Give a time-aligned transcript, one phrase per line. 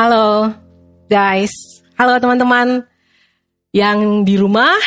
[0.00, 0.48] Halo
[1.12, 1.52] guys,
[2.00, 2.88] halo teman-teman
[3.68, 4.80] yang di rumah,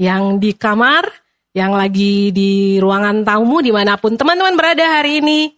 [0.00, 1.04] yang di kamar,
[1.52, 5.52] yang lagi di ruangan tamu di mana pun teman-teman berada hari ini.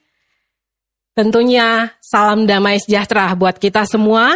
[1.14, 4.34] Tentunya salam damai sejahtera buat kita semua.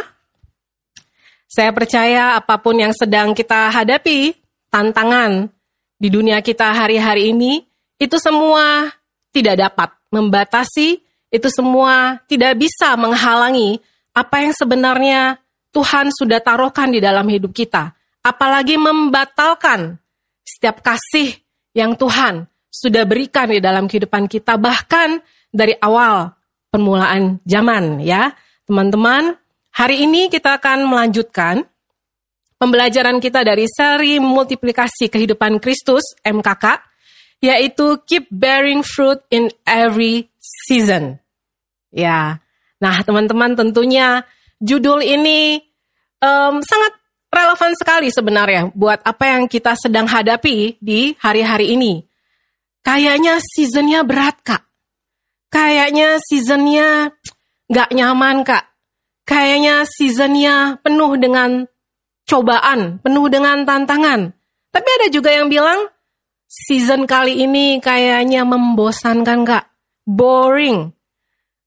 [1.50, 4.38] Saya percaya apa pun yang sedang kita hadapi,
[4.70, 5.50] tantangan
[5.98, 7.58] di dunia kita hari-hari ini,
[7.98, 8.86] itu semua
[9.34, 11.02] tidak dapat membatasi,
[11.34, 13.82] itu semua tidak bisa menghalangi
[14.14, 15.42] apa yang sebenarnya
[15.74, 17.90] Tuhan sudah taruhkan di dalam hidup kita.
[18.22, 19.98] Apalagi membatalkan
[20.46, 21.34] setiap kasih
[21.74, 25.18] yang Tuhan sudah berikan di dalam kehidupan kita, bahkan
[25.50, 26.30] dari awal
[26.70, 28.32] permulaan zaman ya.
[28.64, 29.34] Teman-teman,
[29.74, 31.66] hari ini kita akan melanjutkan
[32.56, 36.80] pembelajaran kita dari seri multiplikasi kehidupan Kristus MKK
[37.44, 41.20] yaitu keep bearing fruit in every season.
[41.92, 42.43] Ya.
[42.82, 44.22] Nah, teman-teman tentunya
[44.58, 45.62] judul ini
[46.22, 46.92] um, sangat
[47.30, 52.02] relevan sekali sebenarnya buat apa yang kita sedang hadapi di hari-hari ini.
[52.84, 54.62] Kayaknya seasonnya berat, Kak.
[55.48, 57.14] Kayaknya seasonnya
[57.70, 58.64] nggak nyaman, Kak.
[59.24, 61.64] Kayaknya seasonnya penuh dengan
[62.28, 64.32] cobaan, penuh dengan tantangan.
[64.68, 65.88] Tapi ada juga yang bilang,
[66.48, 69.64] season kali ini kayaknya membosankan kak.
[70.04, 70.92] Boring.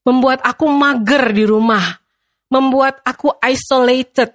[0.06, 1.84] Membuat aku mager di rumah.
[2.52, 4.34] Membuat aku isolated.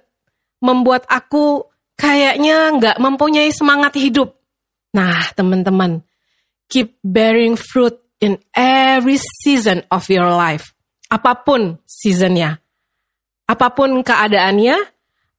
[0.64, 4.34] Membuat aku kayaknya nggak mempunyai semangat hidup.
[4.94, 6.02] Nah teman-teman,
[6.70, 10.72] keep bearing fruit in every season of your life.
[11.10, 12.62] Apa pun seasonnya.
[13.44, 14.76] Apa pun keadaannya,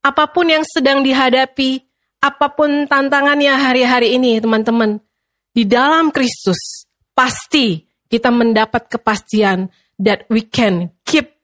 [0.05, 1.81] apa pun yang sedang dihadapi,
[2.21, 5.01] apa pun tantangannya hari-hari ini, teman-teman,
[5.49, 6.85] di dalam Kristus
[7.17, 9.65] pasti kita mendapat kepastian
[10.01, 11.35] that we can keep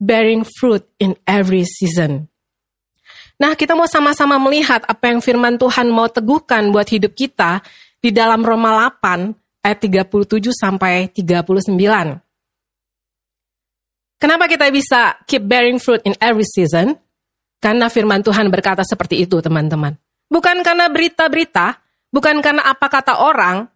[0.00, 2.30] bearing fruit in every season.
[3.40, 7.64] Nah, kita mau sama-sama melihat apa yang firman Tuhan mau teguhkan buat hidup kita
[8.00, 11.72] di dalam Roma 8 ayat 37 sampai 39.
[14.20, 17.00] Kenapa kita bisa keep bearing fruit in every season?
[17.60, 19.96] Karena firman Tuhan berkata seperti itu, teman-teman.
[20.28, 21.80] Bukan karena berita-berita,
[22.12, 23.68] bukan karena apa kata orang,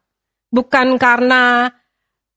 [0.52, 1.72] bukan karena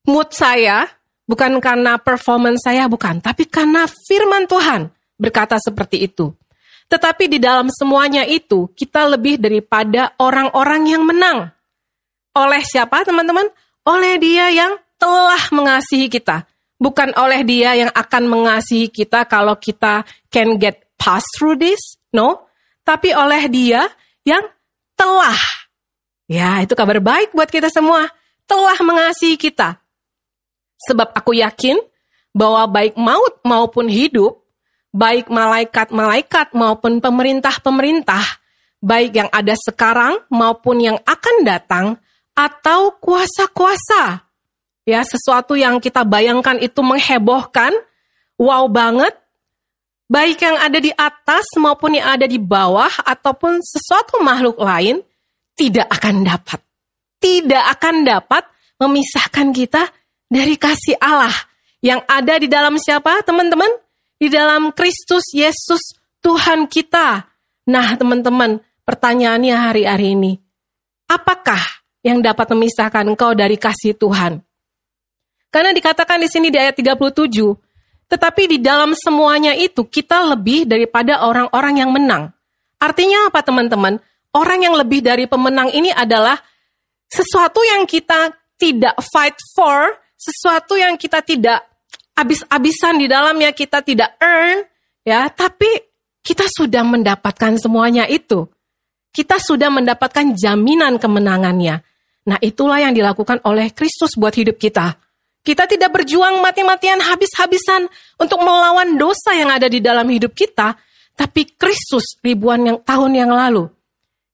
[0.08, 0.88] mood saya,
[1.28, 3.20] bukan karena performance saya, bukan.
[3.20, 4.90] Tapi karena firman Tuhan
[5.20, 6.32] berkata seperti itu.
[6.88, 11.52] Tetapi di dalam semuanya itu, kita lebih daripada orang-orang yang menang.
[12.32, 13.52] Oleh siapa, teman-teman?
[13.84, 16.48] Oleh dia yang telah mengasihi kita.
[16.80, 22.48] Bukan oleh dia yang akan mengasihi kita kalau kita can get pass through this, no,
[22.86, 23.90] tapi oleh dia
[24.24, 24.46] yang
[24.96, 25.38] telah.
[26.30, 28.08] Ya, itu kabar baik buat kita semua.
[28.48, 29.80] Telah mengasihi kita.
[30.86, 31.82] Sebab aku yakin
[32.38, 34.46] bahwa baik maut maupun hidup,
[34.94, 38.22] baik malaikat-malaikat maupun pemerintah-pemerintah,
[38.78, 41.98] baik yang ada sekarang maupun yang akan datang,
[42.38, 44.22] atau kuasa-kuasa.
[44.86, 47.74] Ya, sesuatu yang kita bayangkan itu menghebohkan,
[48.38, 49.18] wow banget,
[50.08, 55.04] baik yang ada di atas maupun yang ada di bawah ataupun sesuatu makhluk lain
[55.58, 56.62] tidak akan dapat.
[57.18, 58.46] Tidak akan dapat
[58.78, 59.90] memisahkan kita
[60.28, 61.34] dari kasih Allah
[61.80, 63.70] yang ada di dalam siapa, teman-teman?
[64.18, 67.24] Di dalam Kristus Yesus Tuhan kita.
[67.68, 70.34] Nah, teman-teman, pertanyaannya hari-hari ini,
[71.08, 71.60] apakah
[72.02, 74.42] yang dapat memisahkan engkau dari kasih Tuhan?
[75.48, 81.24] Karena dikatakan di sini di ayat 37, tetapi di dalam semuanya itu kita lebih daripada
[81.28, 82.32] orang-orang yang menang.
[82.80, 84.00] Artinya apa teman-teman?
[84.36, 86.38] Orang yang lebih dari pemenang ini adalah
[87.08, 89.96] sesuatu yang kita tidak fight for,
[90.28, 91.64] sesuatu yang kita tidak
[92.18, 94.68] habis-habisan di dalamnya, kita tidak earn,
[95.08, 95.70] ya, tapi
[96.20, 98.52] kita sudah mendapatkan semuanya itu.
[99.16, 101.80] Kita sudah mendapatkan jaminan kemenangannya.
[102.28, 105.00] Nah, itulah yang dilakukan oleh Kristus buat hidup kita.
[105.48, 107.88] Kita tidak berjuang mati-matian habis-habisan
[108.20, 110.76] untuk melawan dosa yang ada di dalam hidup kita,
[111.16, 113.72] tapi Kristus ribuan yang tahun yang lalu,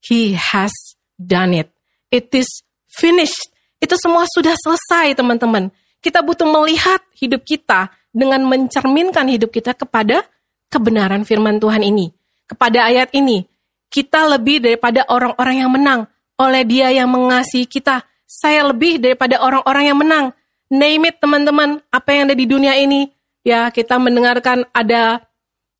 [0.01, 0.73] He has
[1.15, 1.69] done it.
[2.09, 2.49] It is
[2.89, 3.53] finished.
[3.77, 5.69] Itu semua sudah selesai, teman-teman.
[6.03, 10.27] Kita butuh melihat hidup kita dengan mencerminkan hidup kita kepada
[10.67, 12.11] kebenaran firman Tuhan ini.
[12.43, 13.47] Kepada ayat ini,
[13.87, 16.01] kita lebih daripada orang-orang yang menang.
[16.35, 20.25] Oleh dia yang mengasihi kita, saya lebih daripada orang-orang yang menang
[20.73, 23.05] name it teman-teman, apa yang ada di dunia ini.
[23.45, 25.21] Ya, kita mendengarkan ada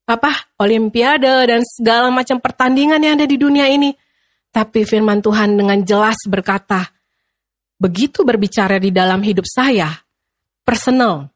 [0.06, 0.32] apa?
[0.62, 3.90] Olimpiade dan segala macam pertandingan yang ada di dunia ini.
[4.54, 6.86] Tapi firman Tuhan dengan jelas berkata,
[7.82, 9.90] begitu berbicara di dalam hidup saya,
[10.64, 11.30] personal.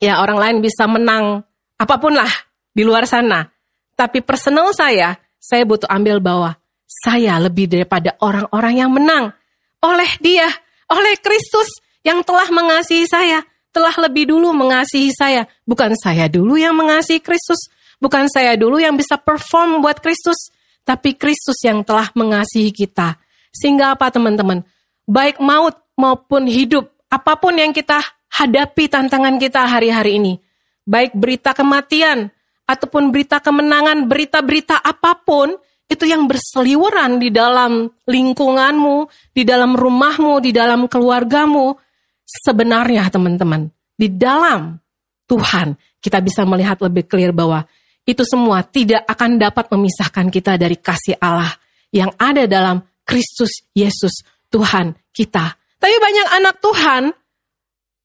[0.00, 1.44] Ya, orang lain bisa menang
[1.78, 2.30] apa pun lah.
[2.74, 3.46] di luar sana.
[3.94, 6.58] Tapi personal saya, saya butuh ambil bahwa
[6.90, 9.30] saya lebih daripada orang-orang yang menang.
[9.78, 10.50] Oleh dia,
[10.90, 11.70] oleh Kristus
[12.02, 15.46] yang telah mengasihi saya, telah lebih dulu mengasihi saya.
[15.62, 17.70] Bukan saya dulu yang mengasihi Kristus,
[18.02, 20.50] bukan saya dulu yang bisa perform buat Kristus,
[20.82, 23.22] tapi Kristus yang telah mengasihi kita.
[23.54, 24.66] Sehingga apa teman-teman?
[25.06, 28.02] Baik maut maupun hidup, apa pun yang kita
[28.34, 30.34] hadapi tantangan kita hari-hari ini,
[30.82, 32.34] baik berita kematian
[32.66, 35.54] ataupun berita kemenangan, berita-berita apa pun,
[35.86, 38.96] itu yang berseliweran di dalam lingkunganmu,
[39.36, 41.76] di dalam rumahmu, di dalam keluargamu.
[42.24, 44.80] Sebenarnya teman-teman, di dalam
[45.28, 47.68] Tuhan kita bisa melihat lebih clear bahwa
[48.04, 51.52] itu semua tidak akan dapat memisahkan kita dari kasih Allah
[51.92, 55.56] yang ada dalam Kristus Yesus Tuhan kita.
[55.80, 57.02] Tapi banyak anak Tuhan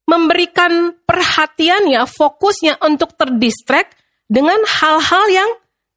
[0.10, 3.94] memberikan perhatiannya, fokusnya untuk terdistract
[4.26, 5.50] dengan hal-hal yang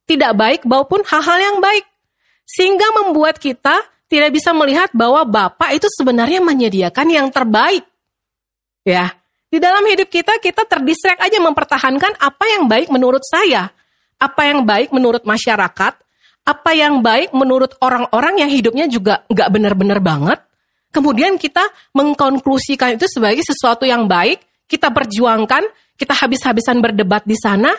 [0.05, 1.89] tidak baik maupun hal-hal yang baik.
[2.45, 3.81] Sehingga membuat kita
[4.13, 7.89] tidak bisa melihat bahwa Bapak itu sebenarnya menyediakan yang terbaik.
[8.85, 9.17] Ya,
[9.49, 13.73] di dalam hidup kita kita terdistract aja mempertahankan apa yang baik menurut saya,
[14.21, 15.93] apa yang baik menurut masyarakat,
[16.45, 20.45] apa yang baik menurut orang-orang yang hidupnya juga nggak benar-benar banget,
[20.93, 21.65] Kemudian kita
[21.97, 25.65] mengkonklusikan itu sebagai sesuatu yang baik, kita perjuangkan,
[25.97, 27.73] kita habis-habisan berdebat di sana,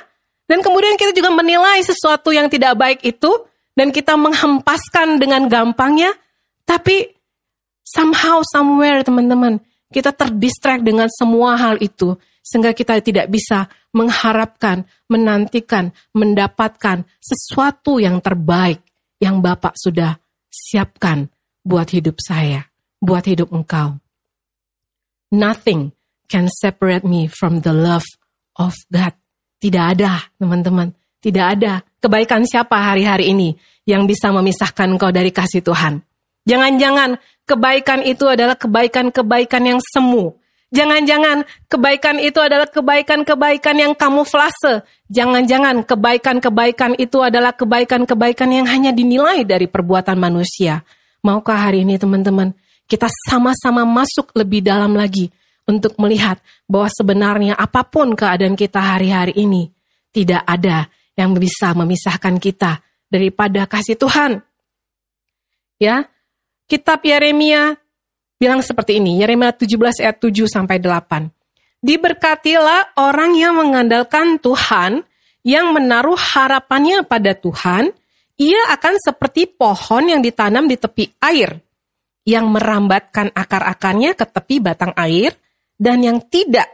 [0.50, 3.30] dan kemudian kita juga menilai sesuatu yang tidak baik itu,
[3.78, 6.10] dan kita menghempaskan dengan gampangnya,
[6.66, 7.14] tapi
[7.86, 9.62] somehow, somewhere teman-teman,
[9.94, 18.18] kita terdistract dengan semua hal itu, sehingga kita tidak bisa mengharapkan, menantikan, mendapatkan sesuatu yang
[18.26, 18.82] terbaik
[19.22, 20.18] yang Bapak sudah
[20.50, 21.30] siapkan
[21.62, 22.73] buat hidup saya
[23.04, 24.00] buat hidup engkau.
[25.36, 25.92] Nothing
[26.32, 28.08] can separate me from the love
[28.56, 29.12] of God.
[29.60, 30.96] Tidak ada, teman-teman.
[31.20, 36.00] Tidak ada kebaikan siapa hari-hari ini yang bisa memisahkan engkau dari kasih Tuhan.
[36.48, 40.36] Jangan-jangan kebaikan itu adalah kebaikan-kebaikan yang semu.
[40.74, 44.84] Jangan-jangan kebaikan itu adalah kebaikan-kebaikan yang kamuflase.
[45.08, 50.82] Jangan-jangan kebaikan-kebaikan itu adalah kebaikan-kebaikan yang hanya dinilai dari perbuatan manusia.
[51.24, 52.52] Maukah hari ini teman-teman
[52.88, 55.32] kita sama-sama masuk lebih dalam lagi
[55.64, 59.72] untuk melihat bahwa sebenarnya apa pun keadaan kita hari-hari ini,
[60.12, 64.42] tidak ada yang bisa memisahkan kita daripada kasih Tuhan.
[65.80, 66.08] Ya,
[66.68, 67.76] kitab Yeremia
[68.38, 71.32] bilang seperti ini, Yeremia 17 ayat 7 sampai 8.
[71.84, 75.04] Diberkatilah orang yang mengandalkan Tuhan,
[75.44, 77.92] yang menaruh harapannya pada Tuhan,
[78.40, 81.60] ia akan seperti pohon yang ditanam di tepi air,
[82.24, 85.36] yang merambatkan akar-akarnya ke tepi batang air
[85.76, 86.72] dan yang tidak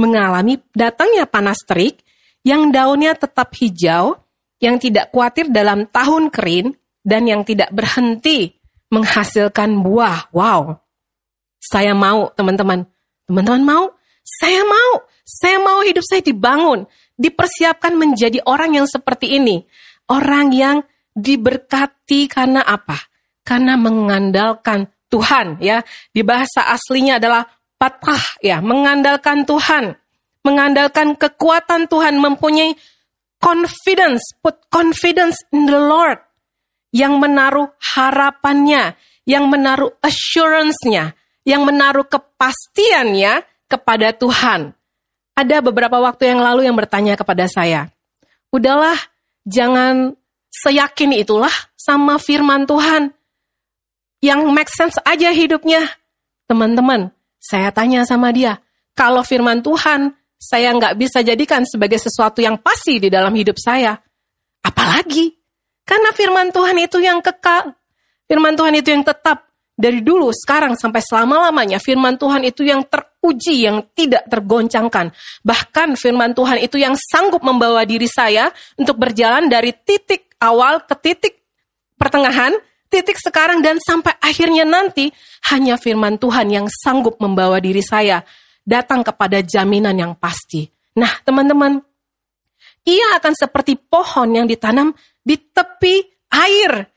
[0.00, 2.00] mengalami datangnya panas terik,
[2.42, 4.16] yang daunnya tetap hijau,
[4.58, 6.72] yang tidak khawatir dalam tahun kering,
[7.04, 8.56] dan yang tidak berhenti
[8.88, 10.32] menghasilkan buah.
[10.32, 10.80] Wow.
[11.60, 12.88] Saya mau, teman-teman.
[13.28, 13.84] Teman-teman mau?
[14.24, 15.04] Saya mau.
[15.22, 16.82] Saya mau hidup saya dibangun,
[17.14, 19.62] dipersiapkan menjadi orang yang seperti ini.
[20.10, 20.82] Orang yang
[21.14, 23.11] diberkati karena apa?
[23.42, 25.84] Karena mengandalkan Tuhan ya.
[26.10, 27.44] Di bahasa aslinya adalah
[27.76, 29.98] patah ya, mengandalkan Tuhan,
[30.46, 32.72] mengandalkan kekuatan Tuhan, mempunyai
[33.42, 36.22] confidence, put confidence in the Lord
[36.94, 38.94] yang menaruh harapannya,
[39.26, 44.72] yang menaruh assurance-nya, yang menaruh kepastiannya kepada Tuhan.
[45.32, 47.88] Ada beberapa waktu yang lalu yang bertanya kepada saya,
[48.52, 49.00] udahlah
[49.48, 50.14] jangan
[50.52, 53.16] seyakin itulah sama firman Tuhan
[54.22, 55.84] yang make sense aja hidupnya.
[56.46, 57.10] Teman-teman,
[57.42, 58.62] saya tanya sama dia,
[58.94, 63.98] kalau firman Tuhan saya nggak bisa jadikan sebagai sesuatu yang pasti di dalam hidup saya,
[64.62, 65.34] apalagi?
[65.82, 67.74] Karena firman Tuhan itu yang kekal,
[68.30, 71.82] firman Tuhan itu yang tetap dari dulu, sekarang sampai selama-lamanya.
[71.82, 75.10] Firman Tuhan itu yang teruji, yang tidak tergoncangkan.
[75.42, 80.94] Bahkan firman Tuhan itu yang sanggup membawa diri saya untuk berjalan dari titik awal ke
[81.00, 81.34] titik
[81.96, 82.54] pertengahan
[82.92, 85.08] titik sekarang dan sampai akhirnya nanti
[85.48, 88.20] hanya firman Tuhan yang sanggup membawa diri saya
[88.60, 90.68] datang kepada jaminan yang pasti.
[90.92, 91.80] Nah, teman-teman,
[92.84, 94.92] ia akan seperti pohon yang ditanam
[95.24, 96.92] di tepi air.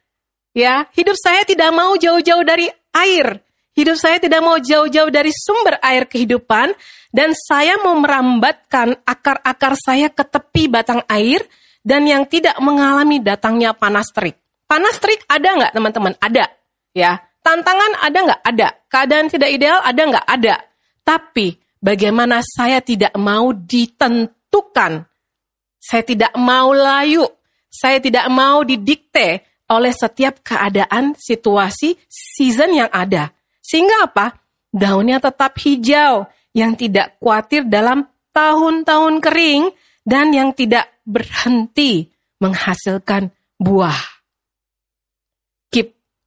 [0.52, 3.40] Ya, hidup saya tidak mau jauh-jauh dari air.
[3.76, 6.72] Hidup saya tidak mau jauh-jauh dari sumber air kehidupan
[7.12, 11.44] dan saya mau merambatkan akar-akar saya ke tepi batang air
[11.84, 14.45] dan yang tidak mengalami datangnya panas terik.
[14.66, 16.14] Panas terik ada nggak teman-teman?
[16.18, 16.50] Ada.
[16.98, 17.22] Ya.
[17.46, 18.42] Tantangan ada nggak?
[18.42, 18.68] Ada.
[18.90, 20.26] Keadaan tidak ideal ada nggak?
[20.26, 20.56] Ada.
[21.06, 25.06] Tapi bagaimana saya tidak mau ditentukan
[25.78, 27.30] Saya tidak mau layu.
[27.70, 33.30] Saya tidak mau didikte oleh setiap keadaan, situasi, season yang ada.
[33.62, 34.34] Sehingga apa?
[34.74, 36.26] Daunnya tetap hijau,
[36.58, 39.64] yang tidak khawatir dalam tahun-tahun kering,
[40.06, 42.10] dan yang tidak berhenti
[42.42, 43.30] menghasilkan
[43.62, 44.15] buah.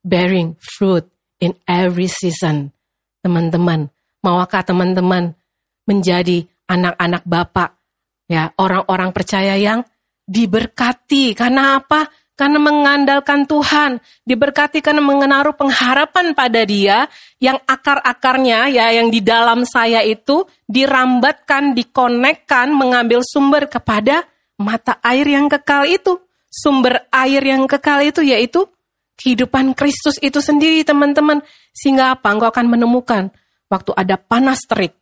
[0.09, 1.05] Bearing fruit
[1.45, 2.73] in every season.
[3.21, 3.93] Teman-teman,
[4.25, 5.37] maukah teman-teman
[5.85, 7.77] menjadi anak-anak Bapak,
[8.25, 9.85] ya, orang-orang percaya yang
[10.25, 11.37] diberkati.
[11.37, 12.09] Karena apa?
[12.39, 17.11] Karena mengandalkan Tuhan, diberkati karena mengenaruh pengharapan pada Dia
[17.43, 24.23] yang akar-akarnya ya yang di dalam saya itu dirambatkan, dikonekkan, mengambil sumber kepada
[24.55, 26.23] mata air yang kekal itu.
[26.47, 28.71] Sumber air yang kekal itu yaitu
[29.19, 31.43] kehidupan Kristus itu sendiri teman-teman.
[31.75, 32.31] Sehingga apa?
[32.31, 33.35] Engkau akan menemukan
[33.67, 34.95] waktu ada panas terik.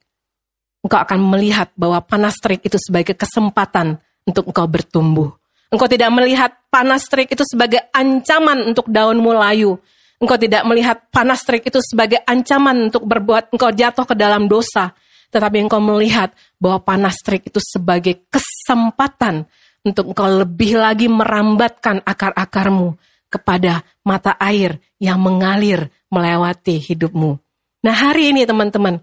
[0.81, 5.31] Engkau akan melihat bahwa panas terik itu sebagai kesempatan untuk engkau bertumbuh
[5.67, 9.75] Engkau tidak melihat panas terik itu sebagai ancaman untuk daunmu layu.
[10.23, 14.95] Engkau tidak melihat panas terik itu sebagai ancaman untuk berbuat engkau jatuh ke dalam dosa.
[15.35, 16.31] Tetapi engkau melihat
[16.63, 19.45] bahwa panas terik itu sebagai kesempatan
[19.83, 22.95] untuk engkau lebih lagi merambatkan akar-akarmu
[23.27, 27.39] kepada mata air yang mengalir melewati hidupmu.
[27.83, 29.03] Nah hari ini teman-teman,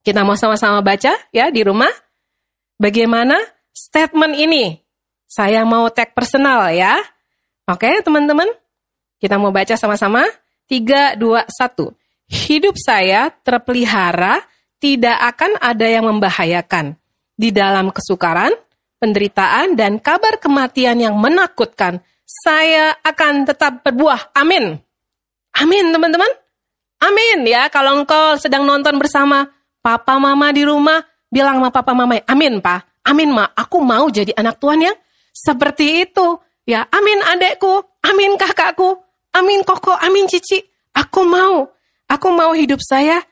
[0.00, 1.90] kita mau sama-sama baca ya di rumah.
[2.80, 3.36] Bagaimana
[3.74, 4.80] statement ini
[5.28, 6.98] saya mau tag personal ya.
[7.68, 8.48] Oke teman-teman,
[9.20, 10.24] kita mau baca sama-sama.
[10.70, 12.30] 3, 2, 1.
[12.30, 14.38] Hidup saya terpelihara,
[14.78, 16.94] tidak akan ada yang membahayakan.
[17.34, 18.54] Di dalam kesukaran,
[19.02, 21.98] penderitaan, dan kabar kematian yang menakutkan,
[22.46, 24.30] saya akan tetap berbuah.
[24.38, 24.78] Amin.
[25.58, 26.30] Amin teman-teman.
[27.00, 29.48] Amin ya, kalau engkau sedang nonton bersama
[29.80, 31.00] papa mama di rumah,
[31.32, 34.96] bilang sama papa mama, amin pak, amin ma, aku mau jadi anak Tuhan yang
[35.32, 36.36] seperti itu.
[36.68, 39.00] Ya, amin adekku, amin kakakku,
[39.32, 40.60] amin koko, amin cici.
[40.92, 41.72] Aku mau,
[42.04, 43.24] aku mau hidup saya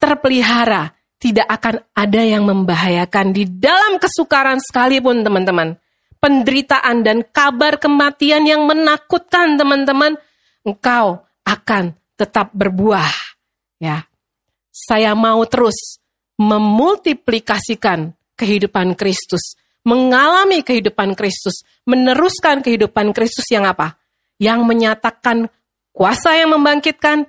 [0.00, 0.96] terpelihara.
[1.22, 5.78] Tidak akan ada yang membahayakan di dalam kesukaran sekalipun teman-teman.
[6.22, 10.14] Penderitaan dan kabar kematian yang menakutkan teman-teman.
[10.62, 13.10] Engkau akan tetap berbuah.
[13.82, 14.06] Ya,
[14.70, 15.98] saya mau terus
[16.38, 23.98] memultiplikasikan kehidupan Kristus mengalami kehidupan Kristus, meneruskan kehidupan Kristus yang apa?
[24.38, 25.50] Yang menyatakan
[25.94, 27.26] kuasa yang membangkitkan,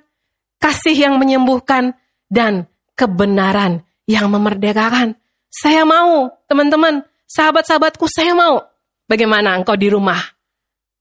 [0.58, 1.94] kasih yang menyembuhkan,
[2.30, 2.66] dan
[2.98, 5.18] kebenaran yang memerdekakan.
[5.50, 8.62] Saya mau, teman-teman, sahabat-sahabatku, saya mau.
[9.04, 10.20] Bagaimana engkau di rumah?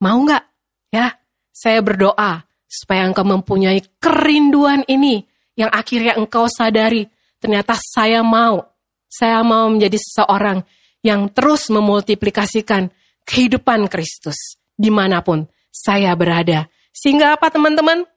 [0.03, 0.43] Mau nggak?
[0.91, 1.15] Ya,
[1.49, 5.23] saya berdoa supaya engkau mempunyai kerinduan ini
[5.55, 7.07] yang akhirnya engkau sadari
[7.39, 8.65] ternyata saya mau.
[9.07, 10.65] Saya mau menjadi seseorang
[11.05, 12.89] yang terus memultiplikasikan
[13.29, 16.65] kehidupan Kristus di mana pun saya berada.
[16.89, 18.09] Sehingga apa teman-teman?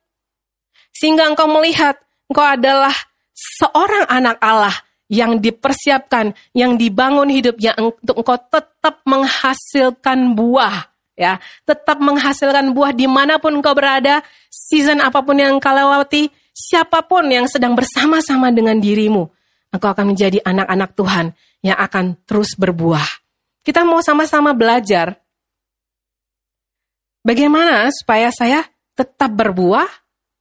[0.97, 2.01] Sehingga engkau melihat
[2.33, 2.97] engkau adalah
[3.37, 10.91] seorang anak Allah yang dipersiapkan, yang dibangun hidupnya untuk engkau tetap menghasilkan buah.
[11.15, 16.29] ya Tetap menghasilkan buah di mana pun engkau berada, season apa pun yang engkau lewati,
[16.51, 19.31] siapa pun yang sedang bersama-sama dengan dirimu.
[19.71, 21.27] Engkau akan menjadi anak-anak Tuhan
[21.63, 23.07] yang akan terus berbuah.
[23.63, 25.19] Kita mau sama-sama belajar
[27.27, 28.63] bagaimana supaya saya
[28.95, 29.91] tetap berbuah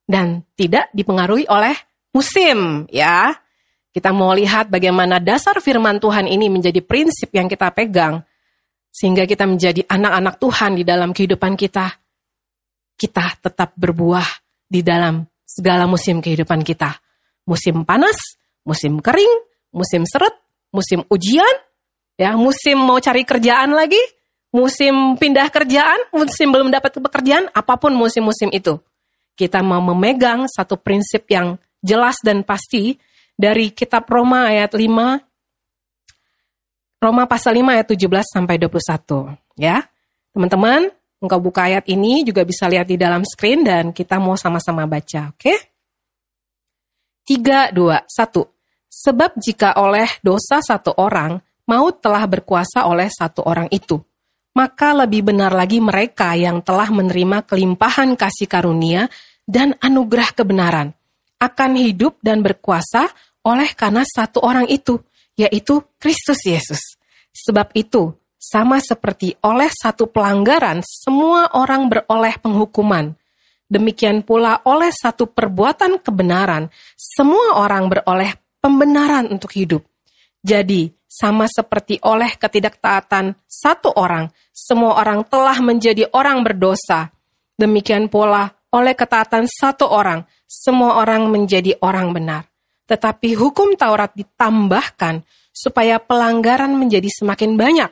[0.05, 1.73] dan tidak dipengaruhi oleh
[2.13, 3.44] musim, ya.
[3.95, 8.19] Kita mau lihat bagaimana dasar firman Tuhan ini menjadi prinsip yang kita pegang
[8.91, 11.95] sehingga kita menjadi anak-anak Tuhan di dalam kehidupan kita.
[12.99, 14.27] Kita tetap berbuah
[14.67, 16.91] di dalam segala musim kehidupan kita.
[17.47, 18.19] Musim panas,
[18.67, 19.31] musim kering,
[19.71, 20.35] musim seret,
[20.75, 21.55] musim ujian,
[22.19, 23.99] ya musim mau cari kerjaan lagi,
[24.51, 28.75] musim pindah kerjaan, musim belum dapat pekerjaan, apa pun musim-musim itu.
[29.39, 32.99] Kita mau memegang satu prinsip yang jelas dan pasti
[33.35, 39.85] dari kitab Roma ayat 5 Roma pasal 5 ayat 17 sampai 21 ya.
[40.33, 40.89] Teman-teman,
[41.21, 45.31] engkau buka ayat ini juga bisa lihat di dalam screen dan kita mau sama-sama baca,
[45.31, 45.39] oke?
[45.39, 45.57] Okay?
[47.29, 48.55] 3 2 1
[48.95, 53.99] Sebab jika oleh dosa satu orang, maut telah berkuasa oleh satu orang itu.
[54.55, 59.11] Maka lebih benar lagi mereka yang telah menerima kelimpahan kasih karunia
[59.43, 60.95] dan anugerah kebenaran
[61.39, 63.11] akan hidup dan berkuasa
[63.45, 64.97] oleh karena satu orang itu,
[65.37, 66.81] yaitu Kristus Yesus.
[67.35, 73.13] Sebab itu, sama seperti oleh satu pelanggaran, semua orang beroleh penghukuman.
[73.65, 79.81] Demikian pula oleh satu perbuatan kebenaran, semua orang beroleh pembenaran untuk hidup.
[80.45, 87.09] Jadi, sama seperti oleh ketidaktaatan satu orang, semua orang telah menjadi orang berdosa.
[87.57, 90.27] Demikian pula oleh ketaatan satu orang,
[90.63, 92.47] semua orang menjadi orang benar.
[92.87, 97.91] Tetapi hukum Taurat ditambahkan supaya pelanggaran menjadi semakin banyak.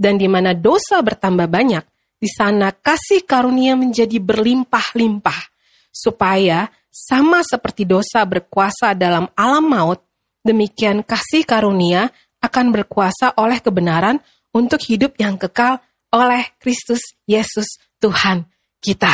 [0.00, 1.84] Dan di mana dosa bertambah banyak,
[2.16, 5.52] di sana kasih karunia menjadi berlimpah-limpah.
[5.92, 10.00] Supaya sama seperti dosa berkuasa dalam alam maut,
[10.40, 12.08] demikian kasih karunia
[12.40, 14.16] akan berkuasa oleh kebenaran
[14.56, 15.78] untuk hidup yang kekal
[16.10, 18.48] oleh Kristus Yesus Tuhan
[18.80, 19.12] kita.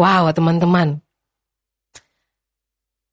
[0.00, 0.98] Wow, teman-teman.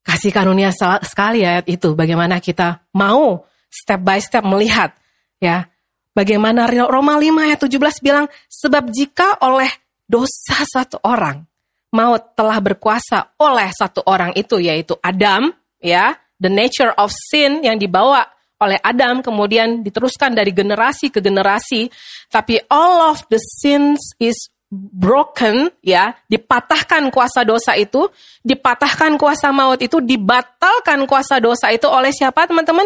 [0.03, 0.71] Kasih karunia
[1.03, 4.95] sekali ayat itu bagaimana kita mau step by step melihat
[5.37, 5.69] ya.
[6.15, 9.69] Bagaimana Roma 5 ayat 17 bilang sebab jika oleh
[10.09, 11.45] dosa satu orang
[11.93, 17.77] maut telah berkuasa oleh satu orang itu yaitu Adam ya, the nature of sin yang
[17.77, 18.25] dibawa
[18.59, 21.87] oleh Adam kemudian diteruskan dari generasi ke generasi
[22.27, 24.35] tapi all of the sins is
[24.73, 28.05] broken ya dipatahkan kuasa dosa itu
[28.45, 32.85] dipatahkan kuasa maut itu dibatalkan kuasa dosa itu oleh siapa teman-teman?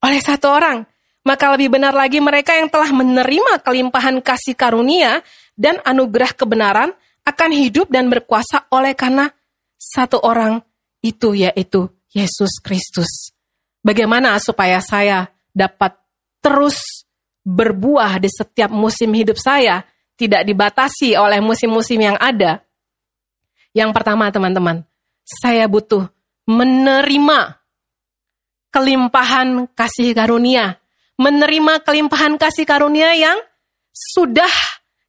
[0.00, 0.88] Oleh satu orang.
[1.24, 5.24] Maka lebih benar lagi mereka yang telah menerima kelimpahan kasih karunia
[5.56, 6.92] dan anugerah kebenaran
[7.24, 9.32] akan hidup dan berkuasa oleh karena
[9.80, 10.60] satu orang
[11.00, 13.32] itu yaitu Yesus Kristus.
[13.80, 15.96] Bagaimana supaya saya dapat
[16.44, 17.08] terus
[17.44, 19.84] berbuah di setiap musim hidup saya,
[20.14, 22.62] tidak dibatasi oleh musim-musim yang ada?
[23.74, 24.86] Yang pertama, teman-teman,
[25.26, 26.06] saya butuh
[26.46, 27.58] menerima
[28.70, 30.78] kelimpahan kasih karunia,
[31.18, 33.38] menerima kelimpahan kasih karunia yang
[33.90, 34.50] sudah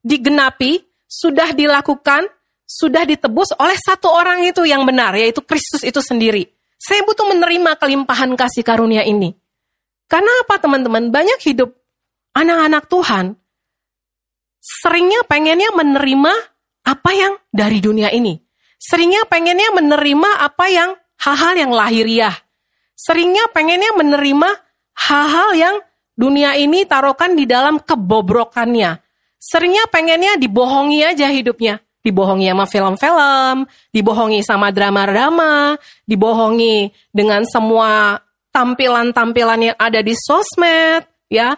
[0.05, 2.25] digenapi, sudah dilakukan,
[2.65, 6.49] sudah ditebus oleh satu orang itu yang benar, yaitu Kristus itu sendiri.
[6.81, 9.33] Saya butuh menerima kelimpahan kasih karunia ini.
[10.05, 11.09] Karena apa teman-teman?
[11.09, 11.73] Banyak hidup
[12.37, 13.25] anak-anak Tuhan
[14.65, 16.33] seringnya pengennya menerima
[16.81, 18.41] apa yang dari dunia ini.
[18.81, 22.33] Seringnya pengennya menerima apa yang hal-hal yang lahiriah.
[22.97, 24.49] Seringnya pengennya menerima
[25.05, 25.75] hal-hal yang
[26.17, 28.97] dunia ini taruhkan di dalam kebobrokannya.
[29.37, 33.55] Seringnya pengennya dibohongi aja hidupnya dibohongi sama film-film,
[33.89, 35.73] dibohongi sama drama-drama,
[36.05, 38.21] dibohongi dengan semua
[38.53, 41.57] tampilan-tampilan yang ada di sosmed, ya.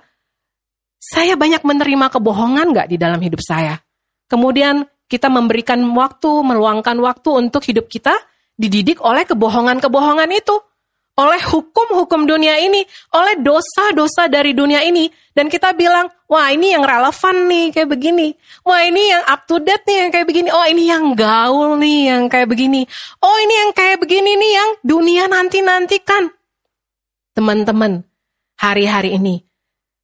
[1.08, 3.80] Saya banyak menerima kebohongan nggak di dalam hidup saya?
[4.28, 8.12] Kemudian kita memberikan waktu, meluangkan waktu untuk hidup kita
[8.60, 10.60] dididik oleh kebohongan-kebohongan itu
[11.18, 12.84] oleh hukum-hukum dunia ini,
[13.16, 15.08] oleh dosa-dosa dari dunia ini.
[15.32, 18.36] Dan kita bilang, wah ini yang relevan nih kayak begini.
[18.68, 20.50] Wah ini yang up to date nih yang kayak begini.
[20.52, 22.84] Oh ini yang gaul nih yang kayak begini.
[23.24, 26.30] Oh ini yang kayak begini nih yang dunia nanti-nantikan.
[27.34, 28.04] Teman-teman,
[28.60, 29.47] hari-hari ini,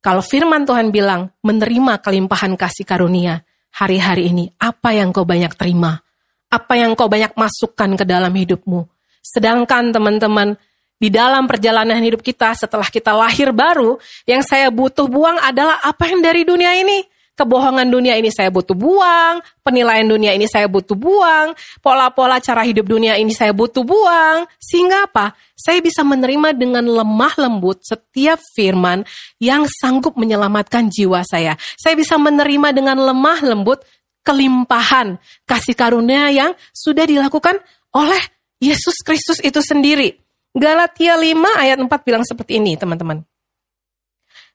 [0.03, 3.39] kalau firman Tuhan bilang menerima kelimpahan kasih karunia,
[3.71, 6.03] hari-hari ini apa yang kau banyak terima?
[6.51, 8.83] Apa yang kau banyak masukkan ke dalam hidupmu?
[9.23, 10.59] Sedangkan teman-teman,
[10.99, 13.95] di dalam perjalanan hidup kita setelah kita lahir baru,
[14.27, 16.99] yang saya butuh buang adalah apa yang dari dunia ini.
[17.33, 22.85] Kebohongan dunia ini saya butuh buang, penilaian dunia ini saya butuh buang, pola-pola cara hidup
[22.85, 24.45] dunia ini saya butuh buang.
[24.61, 25.33] Sehingga apa?
[25.57, 29.01] Saya bisa menerima dengan lemah lembut setiap firman
[29.41, 31.57] yang sanggup menyelamatkan jiwa saya.
[31.73, 33.81] Saya bisa menerima dengan lemah lembut
[34.21, 35.17] kelimpahan
[35.49, 37.57] kasih karunia yang sudah dilakukan
[37.97, 38.21] oleh
[38.61, 40.21] Yesus Kristus itu sendiri.
[40.53, 43.25] Galatia 5 ayat 4 bilang seperti ini, teman-teman.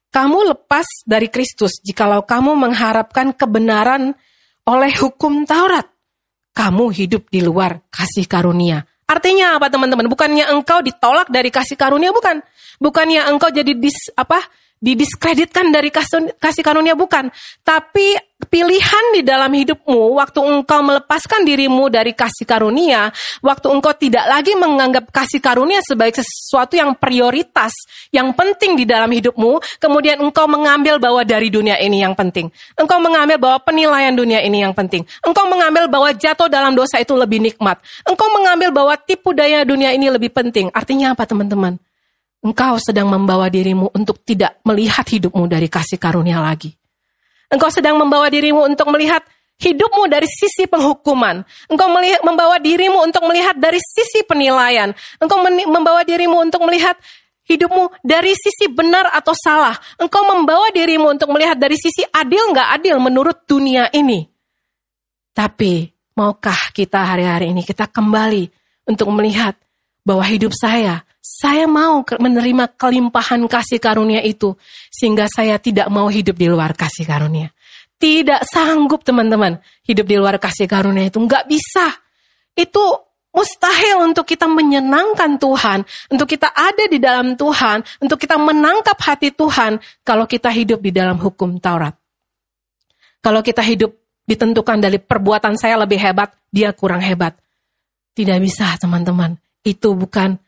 [0.09, 4.17] Kamu lepas dari Kristus jikalau kamu mengharapkan kebenaran
[4.65, 5.85] oleh hukum Taurat.
[6.57, 8.83] Kamu hidup di luar kasih karunia.
[9.09, 10.09] Artinya apa teman-teman?
[10.09, 12.45] Bukannya engkau ditolak dari kasih karunia bukan?
[12.77, 14.41] Bukannya engkau jadi dis apa?
[14.79, 17.31] Didiskreditkan dari kasih karunia bukan,
[17.67, 18.15] tapi
[18.47, 23.11] pilihan di dalam hidupmu waktu engkau melepaskan dirimu dari kasih karunia,
[23.43, 27.75] waktu engkau tidak lagi menganggap kasih karunia sebagai sesuatu yang prioritas,
[28.15, 32.47] yang penting di dalam hidupmu, kemudian engkau mengambil bahwa dari dunia ini yang penting.
[32.79, 35.03] Engkau mengambil bahwa penilaian dunia ini yang penting.
[35.27, 37.83] Engkau mengambil bahwa jatuh dalam dosa itu lebih nikmat.
[38.07, 40.71] Engkau mengambil bahwa tipu daya dunia ini lebih penting.
[40.71, 41.88] Artinya apa teman-teman?
[42.39, 46.71] Engkau sedang membawa dirimu untuk tidak melihat hidupmu dari kasih karunia lagi.
[47.51, 49.27] Engkau sedang membawa dirimu untuk melihat
[49.59, 51.43] hidupmu dari sisi penghukuman.
[51.67, 54.95] Engkau melihat, membawa dirimu untuk melihat dari sisi penilaian.
[55.19, 56.95] Engkau membawa dirimu untuk melihat
[57.49, 59.75] hidupmu dari sisi benar atau salah.
[59.99, 64.29] Engkau membawa dirimu untuk melihat dari sisi adil nggak adil menurut dunia ini.
[65.35, 68.47] Tapi maukah kita hari-hari ini kita kembali
[68.87, 69.59] untuk melihat
[70.07, 74.57] bahwa hidup saya Saya mau menerima kelimpahan kasih karunia itu.
[74.89, 77.53] Sehingga saya tidak mau hidup di luar kasih karunia.
[78.01, 81.21] Tidak sanggup teman-teman hidup di luar kasih karunia itu.
[81.21, 81.93] Nggak bisa.
[82.57, 82.81] Itu
[83.29, 85.85] mustahil untuk kita menyenangkan Tuhan.
[86.09, 87.85] Untuk kita ada di dalam Tuhan.
[88.01, 89.85] Untuk kita menangkap hati Tuhan.
[90.01, 91.93] Kalau kita hidup di dalam hukum Taurat.
[93.21, 93.93] Kalau kita hidup
[94.25, 97.37] ditentukan dari perbuatan saya lebih hebat, dia kurang hebat.
[98.17, 99.37] Tidak bisa teman-teman.
[99.61, 100.48] Itu bukan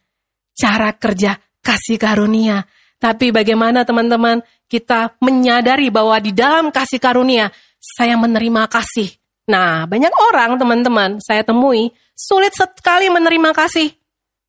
[0.61, 2.69] cara kerja kasih karunia.
[3.01, 7.49] Tapi bagaimana teman-teman kita menyadari bahwa di dalam kasih karunia
[7.81, 9.09] saya menerima kasih.
[9.49, 13.89] Nah, banyak orang teman-teman saya temui sulit sekali menerima kasih.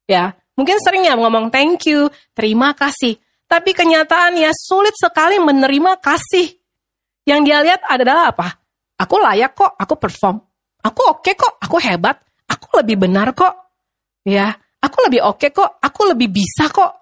[0.05, 3.15] Ya, mungkin sering ya ngomong thank you, terima kasih.
[3.47, 6.51] Tapi kenyataannya sulit sekali menerima kasih.
[7.23, 8.47] Yang dia lihat adalah apa?
[8.99, 10.37] Aku layak kok, aku perform.
[10.83, 12.19] Aku oke okay kok, aku hebat.
[12.51, 13.73] Aku lebih benar kok.
[14.27, 17.01] Ya, Aku lebih oke okay kok, aku lebih bisa kok.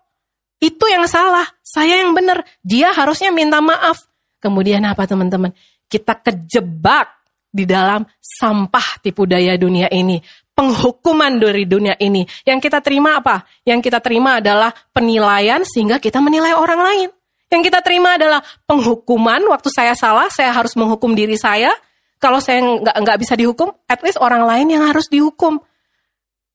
[0.59, 2.43] Itu yang salah, saya yang benar.
[2.59, 4.03] Dia harusnya minta maaf.
[4.43, 5.55] Kemudian apa teman-teman?
[5.87, 7.07] Kita kejebak
[7.49, 10.19] di dalam sampah tipu daya dunia ini.
[10.51, 12.27] Penghukuman dari dunia ini.
[12.43, 13.47] Yang kita terima apa?
[13.63, 17.09] Yang kita terima adalah penilaian sehingga kita menilai orang lain.
[17.47, 19.39] Yang kita terima adalah penghukuman.
[19.49, 21.71] Waktu saya salah, saya harus menghukum diri saya.
[22.19, 25.63] Kalau saya nggak nggak bisa dihukum, at least orang lain yang harus dihukum.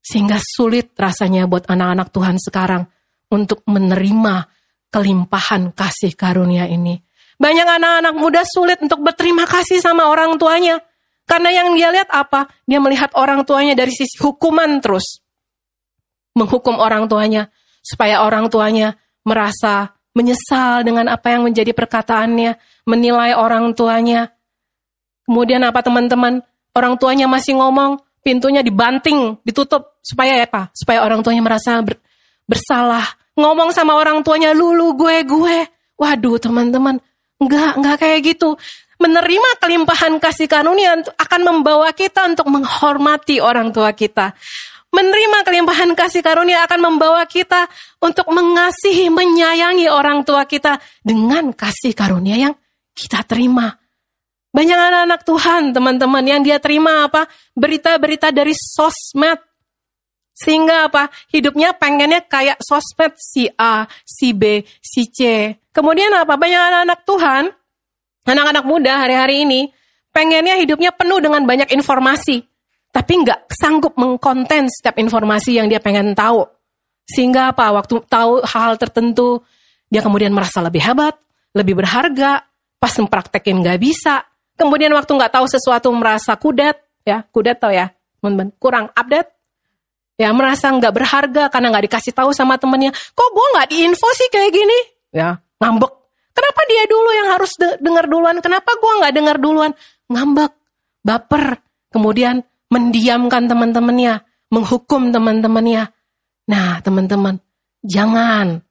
[0.05, 2.85] Sehingga sulit rasanya buat anak-anak Tuhan sekarang
[3.33, 4.53] untuk menerima
[4.93, 7.01] kelimpahan kasih karunia ini.
[7.41, 10.79] Banyak anak-anak muda sulit untuk berterima kasih sama orang tuanya.
[11.25, 12.47] Karena yang dia lihat apa?
[12.69, 15.25] Dia melihat orang tuanya dari sisi hukuman terus.
[16.37, 17.49] Menghukum orang tuanya.
[17.81, 22.61] Supaya orang tuanya merasa menyesal dengan apa yang menjadi perkataannya.
[22.87, 24.31] Menilai orang tuanya.
[25.25, 26.45] Kemudian apa teman-teman?
[26.77, 30.73] Orang tuanya masih ngomong, pintunya dibanting, ditutup supaya apa?
[30.73, 32.01] Supaya orang tuanya merasa ber,
[32.49, 33.05] bersalah.
[33.37, 35.59] Ngomong sama orang tuanya lulu gue gue.
[35.95, 36.99] Waduh teman-teman,
[37.39, 38.57] enggak enggak kayak gitu.
[38.99, 44.33] Menerima kelimpahan kasih karunia akan membawa kita untuk menghormati orang tua kita.
[44.95, 47.67] Menerima kelimpahan kasih karunia akan membawa kita
[47.99, 52.55] untuk mengasihi, menyayangi orang tua kita dengan kasih karunia yang
[52.95, 53.84] kita terima.
[54.55, 57.27] Banyak anak-anak Tuhan, teman-teman, yang dia terima apa?
[57.59, 59.43] Berita-berita dari sosmed.
[60.31, 61.11] Sehingga apa?
[61.35, 65.51] Hidupnya pengennya kayak sosmed si A, si B, si C.
[65.75, 66.39] Kemudian apa?
[66.39, 67.45] Banyak anak-anak Tuhan,
[68.31, 69.75] anak-anak muda hari-hari ini,
[70.15, 72.47] pengennya hidupnya penuh dengan banyak informasi.
[72.95, 76.47] Tapi nggak sanggup mengkonten setiap informasi yang dia pengen tahu.
[77.11, 77.75] Sehingga apa?
[77.75, 79.43] Waktu tahu hal-hal tertentu,
[79.91, 81.19] dia kemudian merasa lebih hebat,
[81.59, 82.47] lebih berharga,
[82.79, 84.23] pas mempraktekin nggak bisa,
[84.55, 87.91] Kemudian waktu nggak tahu sesuatu merasa kudet, ya kudet tau ya,
[88.63, 89.35] kurang update,
[90.15, 92.95] ya merasa nggak berharga karena nggak dikasih tahu sama temennya.
[92.95, 94.79] Kok gue nggak diinfo sih kayak gini?
[95.11, 95.93] Ya ngambek.
[96.35, 98.39] Kenapa dia dulu yang harus de dengar duluan?
[98.43, 99.71] Kenapa gue nggak dengar duluan?
[100.11, 100.53] Ngambek,
[101.07, 101.63] baper,
[101.95, 105.95] kemudian mendiamkan teman-temannya, menghukum teman-temannya.
[106.51, 107.39] Nah teman-teman,
[107.87, 108.67] jangan,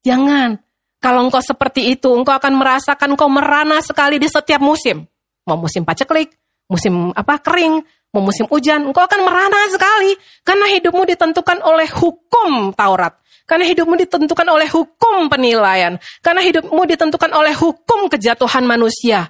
[0.00, 0.56] jangan.
[1.02, 5.04] Kalau engkau seperti itu, engkau akan merasakan kau merana sekali di setiap musim.
[5.48, 6.34] Mau musim paceklik,
[6.70, 7.82] musim apa kering,
[8.14, 10.14] mau musim hujan, engkau akan merana sekali
[10.46, 13.18] karena hidupmu ditentukan oleh hukum Taurat.
[13.42, 15.98] Karena hidupmu ditentukan oleh hukum penilaian.
[16.22, 19.28] Karena hidupmu ditentukan oleh hukum kejatuhan manusia.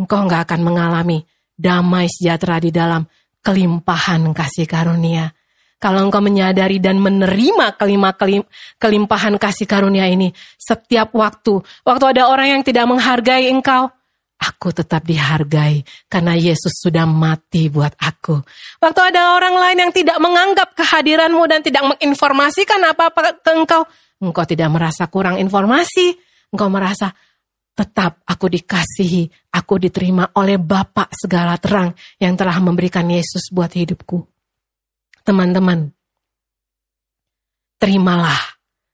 [0.00, 1.22] Engkau nggak akan mengalami
[1.54, 3.06] damai sejahtera di dalam
[3.44, 5.30] kelimpahan kasih karunia.
[5.78, 8.42] Kalau engkau menyadari dan menerima kelima kelim,
[8.80, 11.60] kelimpahan kasih karunia ini setiap waktu.
[11.84, 13.92] Waktu ada orang yang tidak menghargai engkau,
[14.40, 18.42] aku tetap dihargai karena Yesus sudah mati buat aku.
[18.82, 23.82] Waktu ada orang lain yang tidak menganggap kehadiranmu dan tidak menginformasikan apa-apa ke engkau,
[24.20, 26.16] engkau tidak merasa kurang informasi,
[26.52, 27.12] engkau merasa
[27.74, 31.90] tetap aku dikasihi, aku diterima oleh Bapa segala terang
[32.22, 34.22] yang telah memberikan Yesus buat hidupku.
[35.26, 35.90] Teman-teman,
[37.80, 38.38] terimalah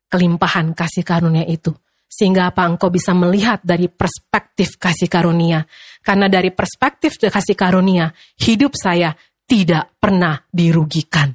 [0.09, 1.75] kelimpahan kasih karunia itu
[2.11, 5.63] sehingga apa engkau bisa melihat dari perspektif kasih karunia.
[6.03, 8.11] Karena dari perspektif kasih karunia,
[8.43, 9.15] hidup saya
[9.47, 11.31] tidak pernah dirugikan.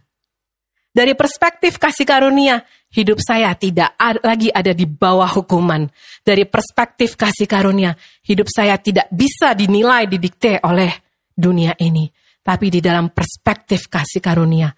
[0.91, 2.59] Dari perspektif kasih karunia,
[2.91, 5.87] hidup saya tidak lagi ada di bawah hukuman.
[6.23, 10.91] Dari perspektif kasih karunia, hidup saya tidak bisa dinilai didikte oleh
[11.31, 12.07] dunia ini.
[12.39, 14.71] Tapi di dalam perspektif kasih karunia,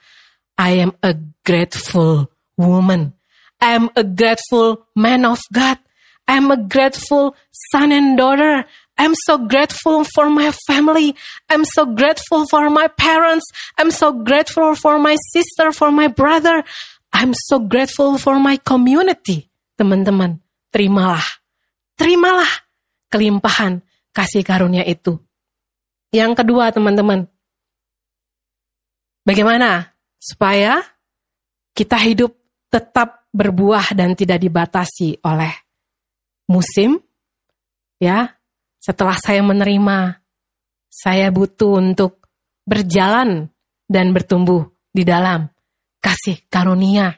[0.58, 1.14] I am a
[1.46, 3.14] grateful woman.
[3.62, 5.78] I am a grateful man of God.
[6.28, 7.36] I'm a grateful
[7.72, 8.68] son and daughter.
[8.98, 11.16] I'm so grateful for my family.
[11.48, 13.46] I'm so grateful for my parents.
[13.78, 16.66] I'm so grateful for my sister, for my brother.
[17.14, 19.48] I'm so grateful for my community.
[19.78, 20.42] Teman-teman,
[20.74, 21.24] terimalah.
[21.94, 22.50] Terimalah
[23.14, 25.22] kelimpahan kasih karunia itu.
[26.10, 27.30] Yang kedua, teman-teman.
[29.22, 30.82] Bagaimana supaya
[31.78, 32.34] kita hidup
[32.74, 35.67] tetap berbuah dan tidak dibatasi oleh
[36.50, 37.04] musim?
[38.02, 38.40] Ya,
[38.82, 40.24] setelah saya menerima,
[40.88, 42.24] saya butuh untuk
[42.64, 43.52] berjalan
[43.88, 45.52] dan bertumbuh di dalam
[46.02, 47.16] kasih karunia.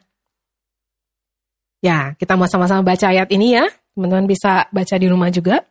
[1.79, 3.65] Ya, kita mau sama-sama baca ayat ini ya.
[3.95, 5.63] Teman-teman bisa baca di rumah juga.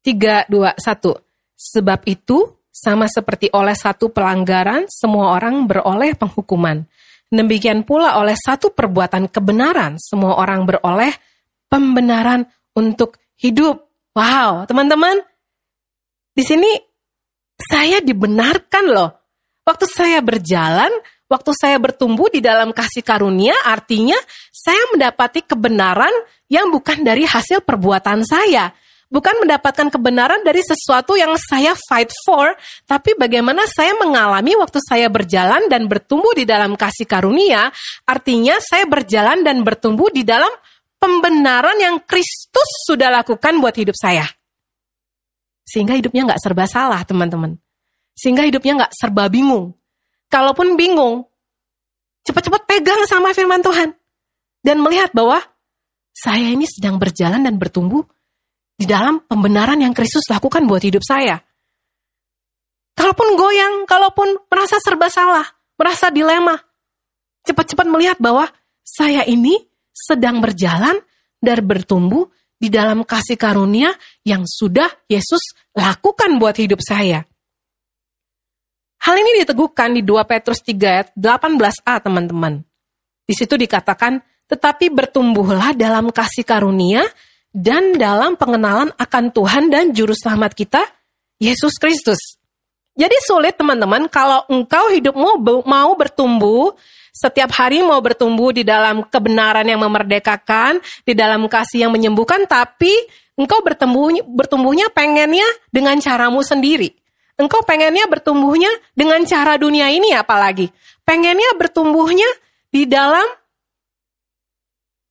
[0.00, 1.20] 3, 2, 1.
[1.60, 6.88] Sebab itu, sama seperti oleh satu pelanggaran, semua orang beroleh penghukuman.
[7.28, 11.12] Demikian pula oleh satu perbuatan kebenaran, semua orang beroleh
[11.70, 13.86] pembenaran untuk hidup.
[14.12, 15.22] Wow, teman-teman,
[16.34, 16.70] di sini
[17.56, 19.10] saya dibenarkan loh.
[19.62, 20.90] Waktu saya berjalan,
[21.30, 24.18] waktu saya bertumbuh di dalam kasih karunia, artinya
[24.50, 26.10] saya mendapati kebenaran
[26.50, 28.74] yang bukan dari hasil perbuatan saya.
[29.10, 32.54] Bukan mendapatkan kebenaran dari sesuatu yang saya fight for,
[32.86, 37.74] tapi bagaimana saya mengalami waktu saya berjalan dan bertumbuh di dalam kasih karunia,
[38.06, 40.50] artinya saya berjalan dan bertumbuh di dalam
[41.00, 44.28] pembenaran yang Kristus sudah lakukan buat hidup saya.
[45.64, 47.56] Sehingga hidupnya nggak serba salah, teman-teman.
[48.12, 49.72] Sehingga hidupnya nggak serba bingung.
[50.28, 51.24] Kalaupun bingung,
[52.28, 53.96] cepat-cepat pegang sama firman Tuhan.
[54.60, 55.40] Dan melihat bahwa
[56.12, 58.04] saya ini sedang berjalan dan bertumbuh
[58.76, 61.40] di dalam pembenaran yang Kristus lakukan buat hidup saya.
[62.92, 65.48] Kalaupun goyang, kalaupun merasa serba salah,
[65.80, 66.60] merasa dilema,
[67.48, 68.44] cepat-cepat melihat bahwa
[68.84, 69.69] saya ini
[70.06, 70.96] sedang berjalan
[71.40, 72.28] dan bertumbuh
[72.60, 73.92] di dalam kasih karunia
[74.24, 77.24] yang sudah Yesus lakukan buat hidup saya.
[79.00, 82.60] Hal ini diteguhkan di 2 Petrus 3 ayat 18a teman-teman.
[83.24, 87.08] Di situ dikatakan, tetapi bertumbuhlah dalam kasih karunia
[87.48, 90.84] dan dalam pengenalan akan Tuhan dan Juru Selamat kita,
[91.40, 92.36] Yesus Kristus.
[92.92, 96.76] Jadi sulit teman-teman kalau engkau hidupmu mau bertumbuh,
[97.10, 102.90] setiap hari mau bertumbuh di dalam kebenaran yang memerdekakan, di dalam kasih yang menyembuhkan, tapi
[103.34, 106.94] engkau bertumbuh, bertumbuhnya pengennya dengan caramu sendiri.
[107.40, 110.68] Engkau pengennya bertumbuhnya dengan cara dunia ini apalagi.
[111.08, 112.28] Pengennya bertumbuhnya
[112.68, 113.24] di dalam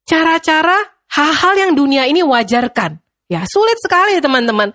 [0.05, 0.77] cara-cara
[1.09, 3.01] hal-hal yang dunia ini wajarkan.
[3.29, 4.73] Ya, sulit sekali teman-teman.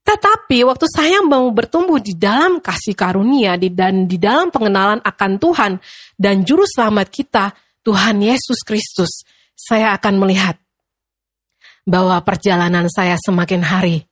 [0.00, 5.72] Tetapi waktu saya mau bertumbuh di dalam kasih karunia dan di dalam pengenalan akan Tuhan
[6.18, 7.52] dan juru selamat kita,
[7.84, 9.22] Tuhan Yesus Kristus,
[9.54, 10.56] saya akan melihat
[11.84, 14.10] bahwa perjalanan saya semakin hari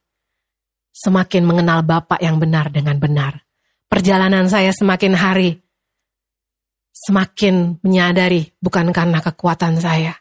[0.99, 3.47] semakin mengenal Bapak yang benar dengan benar.
[3.89, 5.63] Perjalanan saya semakin hari
[6.93, 10.19] semakin menyadari bukan karena kekuatan saya,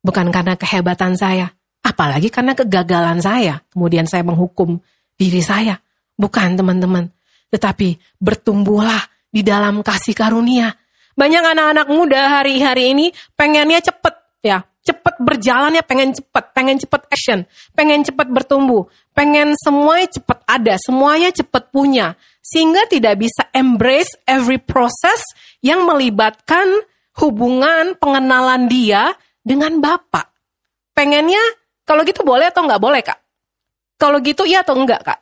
[0.00, 1.50] bukan karena kehebatan saya,
[1.82, 3.60] apalagi karena kegagalan saya.
[3.74, 4.78] Kemudian saya menghukum
[5.20, 5.76] diri saya.
[6.16, 7.08] Bukan teman-teman,
[7.52, 10.72] tetapi bertumbuhlah di dalam kasih karunia.
[11.16, 13.06] Banyak anak-anak muda hari-hari ini
[13.36, 17.38] pengennya cepet ya, cepet berjalannya pengen cepet, pengen cepet action,
[17.76, 24.56] pengen cepet bertumbuh, pengen semuanya cepet ada, semuanya cepet punya, sehingga tidak bisa embrace every
[24.56, 25.20] process
[25.60, 26.66] yang melibatkan
[27.20, 29.12] hubungan pengenalan dia
[29.44, 30.32] dengan Bapak.
[30.96, 31.40] Pengennya
[31.84, 33.19] kalau gitu boleh atau nggak boleh kak?
[34.00, 35.20] Kalau gitu iya atau enggak kak?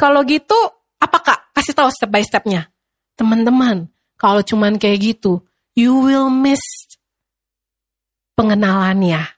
[0.00, 0.56] Kalau gitu
[0.96, 1.40] apa kak?
[1.52, 2.72] Kasih tahu step by stepnya.
[3.20, 5.44] Teman-teman, kalau cuman kayak gitu,
[5.76, 6.64] you will miss
[8.32, 9.28] pengenalannya.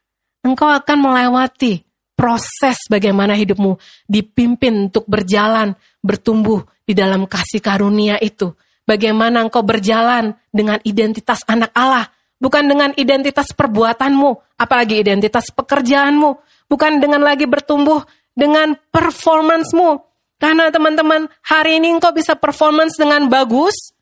[0.46, 1.82] Engkau akan melewati
[2.14, 8.52] proses bagaimana hidupmu dipimpin untuk berjalan, bertumbuh di dalam kasih karunia itu.
[8.84, 16.30] Bagaimana engkau berjalan dengan identitas anak Allah, bukan dengan identitas perbuatanmu, apalagi identitas pekerjaanmu,
[16.68, 20.00] bukan dengan lagi bertumbuh dengan performancemu.
[20.40, 23.92] Karena teman-teman, hari ini engkau bisa performance dengan bagus,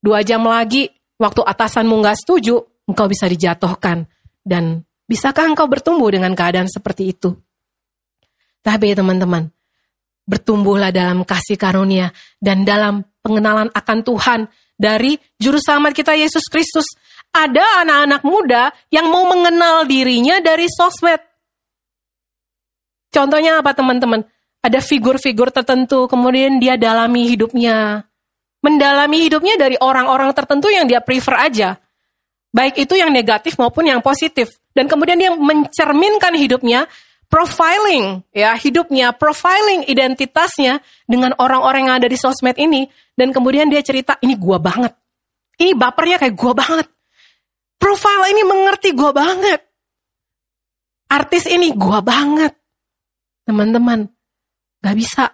[0.00, 0.88] dua jam lagi,
[1.20, 4.08] waktu atasanmu nggak setuju, engkau bisa dijatuhkan.
[4.40, 7.36] Dan bisakah engkau bertumbuh dengan keadaan seperti itu?
[8.64, 9.52] Tapi teman-teman,
[10.26, 12.10] bertumbuhlah dalam kasih karunia
[12.42, 14.40] dan dalam pengenalan akan Tuhan
[14.74, 16.86] dari juru selamat kita Yesus Kristus.
[17.30, 21.20] Ada anak-anak muda yang mau mengenal dirinya dari sosmed.
[23.16, 24.20] Contohnya apa teman-teman?
[24.60, 28.04] Ada figur-figur tertentu, kemudian dia dalami hidupnya.
[28.60, 31.80] Mendalami hidupnya dari orang-orang tertentu yang dia prefer aja.
[32.52, 34.60] Baik itu yang negatif maupun yang positif.
[34.76, 36.84] Dan kemudian dia mencerminkan hidupnya
[37.32, 42.84] profiling ya hidupnya, profiling identitasnya dengan orang-orang yang ada di sosmed ini
[43.16, 44.92] dan kemudian dia cerita ini gua banget.
[45.56, 46.86] Ini bapernya kayak gua banget.
[47.76, 49.60] Profile ini mengerti gue banget.
[51.12, 52.56] Artis ini gue banget.
[53.46, 54.10] Teman-teman,
[54.82, 55.30] gak bisa.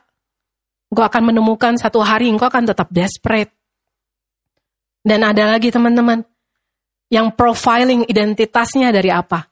[0.92, 3.48] Gue akan menemukan satu hari engkau akan tetap desperate.
[5.01, 6.20] Dan ada lagi teman-teman,
[7.09, 9.48] yang profiling identitasnya dari apa?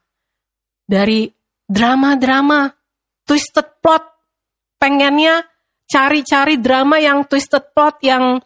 [0.85, 1.29] Dari
[1.65, 2.69] drama-drama,
[3.25, 4.05] twisted plot.
[4.81, 5.45] Pengennya
[5.89, 8.39] cari-cari drama yang twisted plot, yang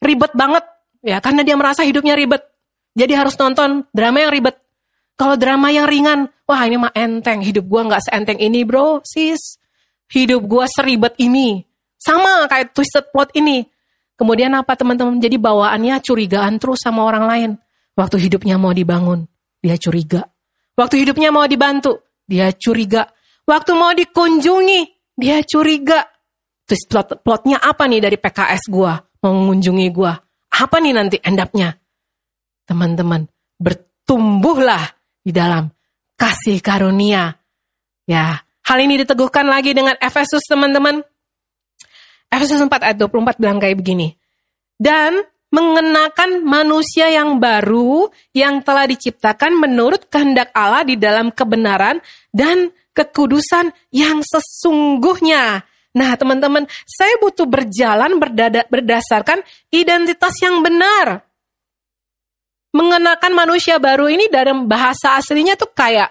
[0.00, 0.64] ribet banget.
[1.02, 2.44] Ya, karena dia merasa hidupnya ribet.
[2.92, 4.56] Jadi harus nonton drama yang ribet.
[5.16, 7.40] Kalau drama yang ringan, wah ini mah enteng.
[7.40, 9.61] Hidup gue nggak seenteng ini bro, sis.
[10.12, 11.64] Hidup gue seribet ini.
[11.96, 13.64] Sama kayak twisted plot ini.
[14.12, 15.18] Kemudian apa teman-teman?
[15.18, 17.50] Jadi bawaannya curigaan terus sama orang lain.
[17.96, 19.24] Waktu hidupnya mau dibangun,
[19.60, 20.24] dia curiga.
[20.76, 23.08] Waktu hidupnya mau dibantu, dia curiga.
[23.44, 24.80] Waktu mau dikunjungi,
[25.16, 26.00] dia curiga.
[26.64, 30.12] Terus plot, plotnya apa nih dari PKS gua mau mengunjungi gua?
[30.52, 31.72] Apa nih nanti endapnya?
[32.64, 33.28] Teman-teman,
[33.60, 34.86] bertumbuhlah
[35.20, 35.68] di dalam
[36.16, 37.34] kasih karunia.
[38.08, 41.02] Ya, hal ini diteguhkan lagi dengan Efesus teman-teman.
[42.32, 44.16] Efesus 4 ayat 24 bilang kayak begini.
[44.80, 45.20] Dan
[45.52, 52.00] mengenakan manusia yang baru yang telah diciptakan menurut kehendak Allah di dalam kebenaran
[52.32, 55.60] dan kekudusan yang sesungguhnya.
[55.92, 61.20] Nah, teman-teman, saya butuh berjalan berdada, berdasarkan identitas yang benar.
[62.72, 66.08] Mengenakan manusia baru ini dalam bahasa aslinya tuh kayak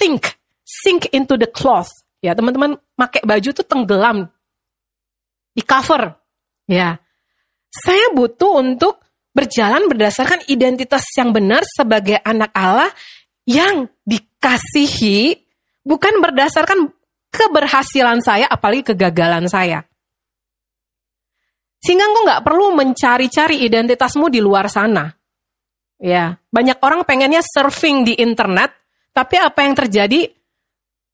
[0.00, 0.39] sink,
[0.70, 1.90] sink into the cloth.
[2.22, 4.28] Ya, teman-teman, pakai baju tuh tenggelam
[5.56, 6.14] di cover.
[6.70, 7.02] Ya.
[7.70, 9.02] Saya butuh untuk
[9.34, 12.90] berjalan berdasarkan identitas yang benar sebagai anak Allah
[13.46, 15.38] yang dikasihi
[15.86, 16.90] bukan berdasarkan
[17.30, 19.86] keberhasilan saya apalagi kegagalan saya.
[21.80, 25.08] Sehingga engkau nggak perlu mencari-cari identitasmu di luar sana.
[26.00, 28.72] Ya, banyak orang pengennya surfing di internet,
[29.12, 30.28] tapi apa yang terjadi?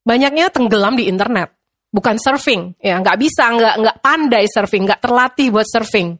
[0.06, 1.50] Banyaknya tenggelam di internet.
[1.90, 3.02] Bukan surfing ya.
[3.02, 6.14] Nggak bisa nggak nggak pandai surfing nggak terlatih buat surfing.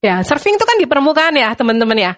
[0.00, 2.12] Ya surfing itu kan di permukaan ya teman-teman ya.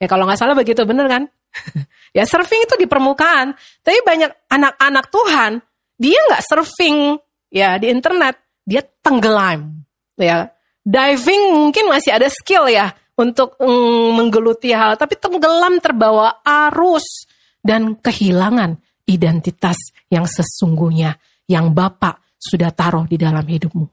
[0.00, 1.24] Ya kalau nggak salah begitu bener kan?
[2.10, 3.54] Ya surfing itu di permukaan.
[3.86, 5.62] Tapi banyak anak-anak Tuhan
[5.94, 7.14] dia nggak surfing
[7.54, 8.34] ya di internet.
[8.66, 9.86] Dia tenggelam
[10.18, 10.50] ya.
[10.82, 17.28] Diving mungkin masih ada skill ya untuk mm, menggeluti hal tapi tenggelam terbawa arus
[17.60, 21.18] dan kehilangan identitas yang sesungguhnya
[21.50, 23.86] yang Bapak sudah taruh di dalam hidupmu.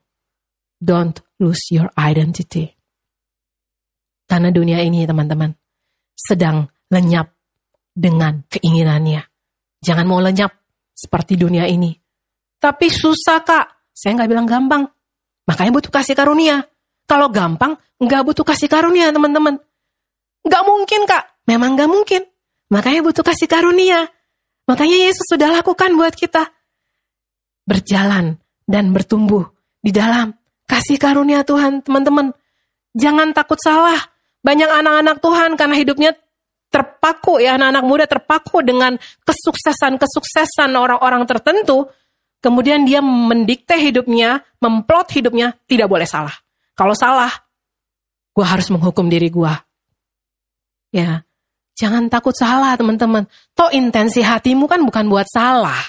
[0.78, 2.70] Don't lose your identity.
[4.30, 5.50] Karena dunia ini teman-teman
[6.14, 7.34] sedang lenyap
[7.98, 9.26] dengan keinginannya.
[9.82, 10.54] Jangan mau lenyap
[10.94, 11.96] seperti dunia ini.
[12.58, 14.84] Tapi susah kak, saya nggak bilang gampang.
[15.48, 16.66] Makanya butuh kasih karunia.
[17.08, 19.58] Kalau gampang, nggak butuh kasih karunia teman-teman.
[20.44, 22.22] Nggak mungkin kak, memang nggak mungkin.
[22.68, 24.12] Makanya butuh kasih karunia.
[24.68, 26.44] Makanya Yesus sudah lakukan buat kita
[27.64, 29.48] berjalan dan bertumbuh
[29.80, 30.36] di dalam
[30.68, 32.36] kasih karunia Tuhan, teman-teman.
[32.92, 34.00] Jangan takut salah.
[34.44, 36.12] Banyak anak-anak Tuhan karena hidupnya
[36.68, 41.88] terpaku ya anak-anak muda terpaku dengan kesuksesan-kesuksesan orang-orang tertentu.
[42.44, 46.34] Kemudian dia mendikte hidupnya, memplot hidupnya, tidak boleh salah.
[46.78, 47.34] Kalau salah,
[48.32, 49.54] gue harus menghukum diri gue.
[50.94, 51.27] Ya,
[51.78, 53.30] jangan takut salah teman-teman.
[53.54, 55.80] Toh intensi hatimu kan bukan buat salah.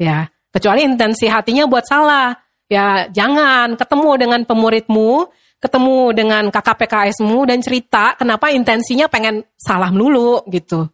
[0.00, 2.32] Ya, Kecuali intensi hatinya buat salah.
[2.68, 5.28] Ya jangan ketemu dengan pemuridmu,
[5.60, 10.88] ketemu dengan kakak PKSmu dan cerita kenapa intensinya pengen salah melulu gitu.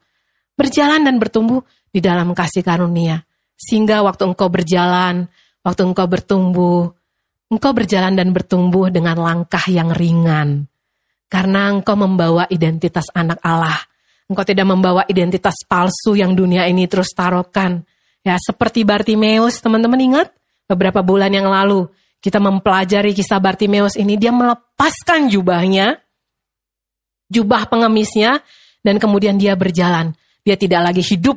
[0.55, 3.27] Berjalan dan bertumbuh di dalam kasih karunia.
[3.57, 5.27] Sehingga waktu engkau berjalan,
[5.65, 6.93] waktu engkau bertumbuh,
[7.51, 10.67] engkau berjalan dan bertumbuh dengan langkah yang ringan.
[11.29, 13.79] Karena engkau membawa identitas anak Allah.
[14.31, 17.85] Engkau tidak membawa identitas palsu yang dunia ini terus taruhkan
[18.25, 20.33] Ya, seperti Bartimeus, teman-teman ingat?
[20.65, 21.93] Beberapa bulan yang lalu,
[22.25, 26.01] kita mempelajari kisah Bartimeus ini, dia melepaskan jubahnya,
[27.29, 28.41] jubah pengemisnya,
[28.81, 30.17] dan kemudian dia berjalan.
[30.41, 31.37] Dia tidak lagi hidup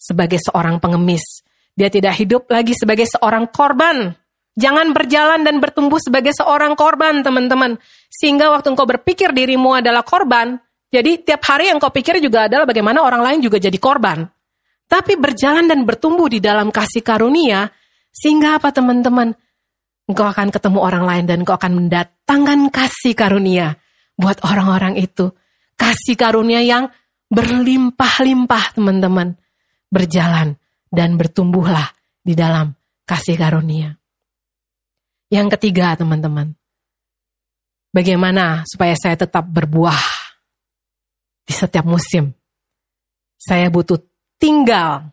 [0.00, 1.44] sebagai seorang pengemis.
[1.76, 4.16] Dia tidak hidup lagi sebagai seorang korban.
[4.52, 7.80] Jangan berjalan dan bertumbuh sebagai seorang korban, teman-teman.
[8.12, 10.60] Sehingga waktu engkau berpikir dirimu adalah korban,
[10.92, 14.28] jadi tiap hari yang kau pikir juga adalah bagaimana orang lain juga jadi korban.
[14.84, 17.72] Tapi berjalan dan bertumbuh di dalam kasih karunia,
[18.12, 19.32] sehingga apa teman-teman?
[20.04, 23.80] Engkau akan ketemu orang lain dan engkau akan mendatangkan kasih karunia
[24.20, 25.32] buat orang-orang itu.
[25.80, 26.92] Kasih karunia yang
[27.32, 29.32] berlimpah-limpah teman-teman.
[29.88, 30.60] Berjalan
[30.92, 31.88] dan bertumbuhlah
[32.20, 32.76] di dalam
[33.08, 34.01] kasih karunia.
[35.32, 36.52] Yang ketiga teman-teman.
[37.88, 39.96] Bagaimana supaya saya tetap berbuah
[41.44, 42.32] di setiap musim
[43.36, 43.98] Saya butuh
[44.38, 45.10] tinggal,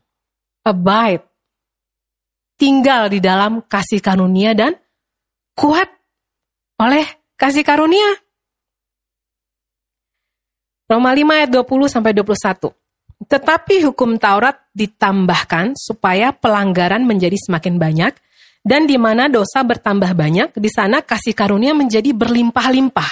[0.62, 1.26] abide,
[2.60, 4.78] tinggal di dalam kasih karunia dan
[5.58, 5.90] kuat
[6.78, 8.22] oleh kasih karunia.
[10.86, 12.70] Roma 5 ayat 20 sampai 21.
[13.26, 18.14] Tetapi hukum Taurat ditambahkan supaya pelanggaran menjadi semakin banyak
[18.64, 23.12] dan di mana dosa bertambah banyak, di sana kasih karunia menjadi berlimpah-limpah.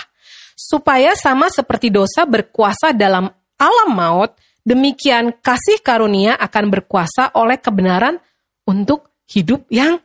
[0.58, 4.34] Supaya sama seperti dosa berkuasa dalam alam maut,
[4.66, 8.18] demikian kasih karunia akan berkuasa oleh kebenaran
[8.68, 10.02] untuk hidup yang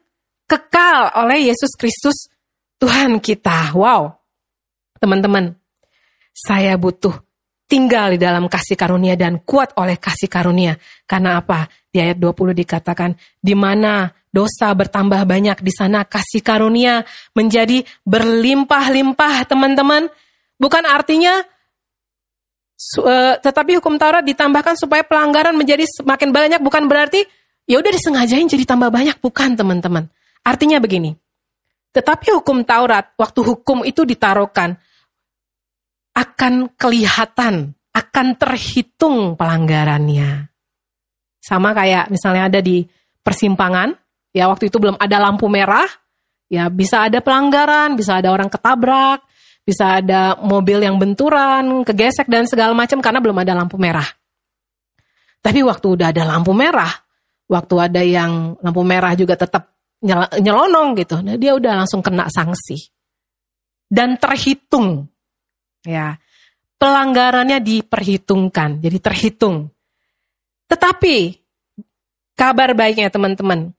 [0.46, 2.28] kekal oleh Yesus Kristus
[2.76, 3.72] Tuhan kita.
[3.72, 4.18] Wow.
[5.00, 5.58] Teman-teman,
[6.30, 7.16] saya butuh
[7.72, 10.76] tinggal di dalam kasih karunia dan kuat oleh kasih karunia.
[11.08, 11.64] Karena apa?
[11.88, 17.00] Di ayat 20 dikatakan, di mana dosa bertambah banyak, di sana kasih karunia
[17.32, 20.12] menjadi berlimpah-limpah, teman-teman.
[20.60, 21.40] Bukan artinya
[23.00, 27.24] uh, tetapi hukum Taurat ditambahkan supaya pelanggaran menjadi semakin banyak bukan berarti
[27.64, 30.12] ya udah disengajain jadi tambah banyak bukan teman-teman.
[30.44, 31.16] Artinya begini.
[31.96, 34.76] Tetapi hukum Taurat waktu hukum itu ditaruhkan
[36.12, 40.48] akan kelihatan, akan terhitung pelanggarannya.
[41.42, 42.84] Sama kayak misalnya ada di
[43.24, 43.92] persimpangan,
[44.30, 45.88] ya waktu itu belum ada lampu merah,
[46.52, 49.24] ya bisa ada pelanggaran, bisa ada orang ketabrak,
[49.62, 54.06] bisa ada mobil yang benturan, kegesek dan segala macam karena belum ada lampu merah.
[55.42, 56.92] Tapi waktu udah ada lampu merah,
[57.50, 59.74] waktu ada yang lampu merah juga tetap
[60.38, 62.90] nyelonong gitu, nah dia udah langsung kena sanksi.
[63.86, 65.11] Dan terhitung
[65.82, 66.18] Ya.
[66.78, 69.70] Pelanggarannya diperhitungkan, jadi terhitung.
[70.66, 71.38] Tetapi
[72.34, 73.70] kabar baiknya teman-teman,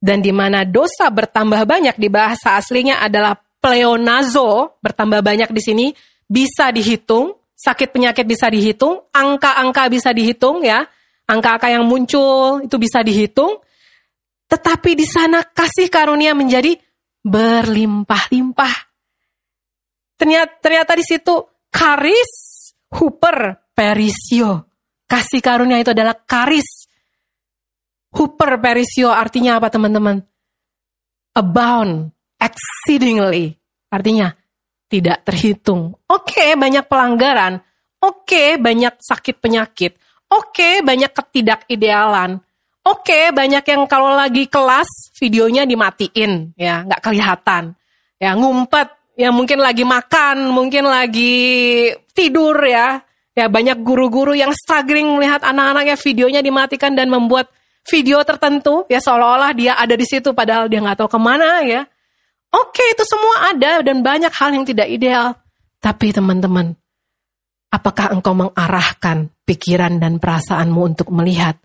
[0.00, 5.86] dan di mana dosa bertambah banyak di bahasa aslinya adalah pleonazo, bertambah banyak di sini,
[6.28, 10.88] bisa dihitung, sakit penyakit bisa dihitung, angka-angka bisa dihitung ya,
[11.28, 13.60] angka-angka yang muncul itu bisa dihitung,
[14.48, 16.74] tetapi di sana kasih karunia menjadi
[17.20, 18.74] berlimpah-limpah.
[20.16, 21.34] Ternyata, ternyata di situ
[21.70, 22.32] karis
[22.92, 24.68] huper perisio.
[25.06, 26.86] Kasih karunia itu adalah karis.
[28.10, 30.22] Huper perisio artinya apa teman-teman?
[31.34, 33.54] Abound, exceedingly.
[33.90, 34.30] Artinya
[34.90, 35.94] tidak terhitung.
[36.10, 37.62] Oke, banyak pelanggaran.
[38.02, 39.94] Oke, banyak sakit penyakit.
[40.30, 42.38] Oke, banyak ketidakidealan.
[42.86, 47.76] Oke, banyak yang kalau lagi kelas videonya dimatiin, ya nggak kelihatan,
[48.16, 48.88] ya ngumpet
[49.20, 53.04] ya mungkin lagi makan, mungkin lagi tidur ya.
[53.36, 57.52] Ya banyak guru-guru yang struggling melihat anak-anaknya videonya dimatikan dan membuat
[57.86, 61.84] video tertentu ya seolah-olah dia ada di situ padahal dia nggak tahu ke mana ya.
[62.50, 65.38] Oke itu semua ada dan banyak hal yang tidak ideal.
[65.78, 66.74] Tapi teman-teman,
[67.70, 71.56] apakah engkau mengarahkan pikiran dan perasaanmu untuk melihat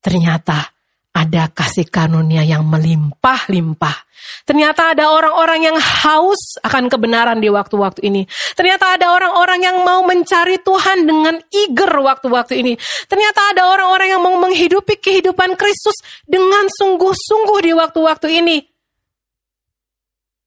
[0.00, 0.72] ternyata
[1.10, 4.06] ada kasih karunia yang melimpah-limpah.
[4.46, 8.22] Ternyata ada orang-orang yang haus akan kebenaran di waktu-waktu ini.
[8.54, 12.72] Ternyata ada orang-orang yang mau mencari Tuhan dengan eager waktu-waktu ini.
[13.10, 18.58] Ternyata ada orang-orang yang mau menghidupi kehidupan Kristus dengan sungguh-sungguh di waktu-waktu ini.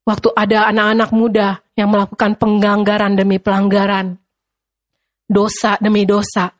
[0.03, 4.19] Waktu ada anak-anak muda yang melakukan pengganggaran demi pelanggaran.
[5.27, 6.51] Dosa demi dosa.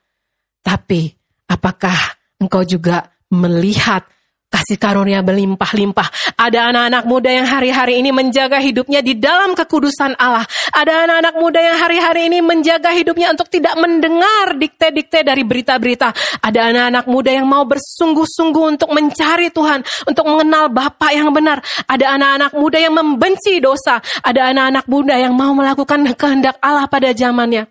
[0.63, 1.11] Tapi
[1.51, 1.95] apakah
[2.39, 4.05] engkau juga melihat
[4.53, 6.37] kasih karunia berlimpah-limpah.
[6.37, 10.45] Ada anak-anak muda yang hari-hari ini menjaga hidupnya di dalam kekudusan Allah.
[10.69, 16.13] Ada anak-anak muda yang hari-hari ini menjaga hidupnya untuk tidak mendengar dikte-dikte dari berita-berita.
[16.45, 21.57] Ada anak-anak muda yang mau bersungguh-sungguh untuk mencari Tuhan, untuk mengenal Bapa yang benar.
[21.89, 23.97] Ada anak-anak muda yang membenci dosa.
[24.21, 27.65] Ada anak-anak muda yang mau melakukan kehendak Allah pada zamannya.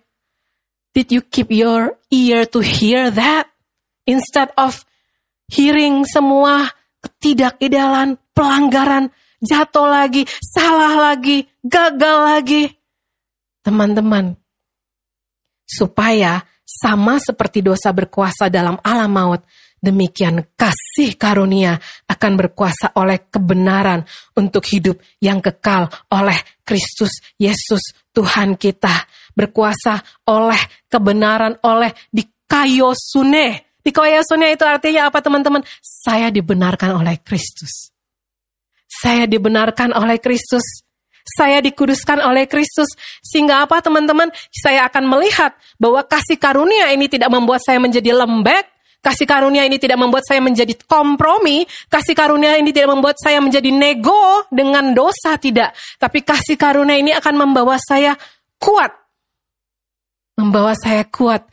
[0.93, 3.49] Did you keep your ear to hear that?
[4.03, 4.83] Instead of
[5.53, 6.65] hearing semua
[7.05, 12.63] ketidakidealan, pelanggaran, jatuh lagi, salah lagi, gagal lagi.
[13.61, 14.35] Teman-teman,
[15.63, 19.41] supaya sama seperti dosa berkuasa dalam alam maut,
[19.79, 24.03] demikian kasih karunia akan berkuasa oleh kebenaran
[24.35, 29.07] untuk hidup yang kekal oleh Kristus Yesus Tuhan kita.
[29.33, 29.99] Berkuasa
[30.29, 32.23] oleh kebenaran, oleh di
[33.83, 35.59] Dikoyasonia itu artinya apa teman-teman?
[35.83, 37.91] Saya dibenarkan oleh Kristus.
[38.87, 40.87] Saya dibenarkan oleh Kristus.
[41.23, 42.87] Saya dikuduskan oleh Kristus.
[43.19, 44.31] Sehingga apa teman-teman?
[44.55, 48.71] Saya akan melihat bahwa kasih karunia ini tidak membuat saya menjadi lembek.
[49.03, 51.67] Kasih karunia ini tidak membuat saya menjadi kompromi.
[51.91, 55.35] Kasih karunia ini tidak membuat saya menjadi nego dengan dosa.
[55.35, 55.99] Tidak.
[55.99, 58.15] Tapi kasih karunia ini akan membawa saya
[58.55, 58.95] kuat.
[60.39, 61.52] Membawa saya kuat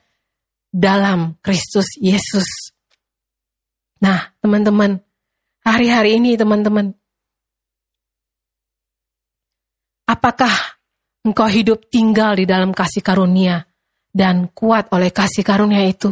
[0.70, 2.46] dalam Kristus Yesus.
[4.00, 4.96] Nah, teman-teman,
[5.66, 6.94] hari-hari ini teman-teman,
[10.08, 10.80] apakah
[11.26, 13.66] engkau hidup tinggal di dalam kasih karunia
[14.08, 16.08] dan kuat oleh kasih karunia itu?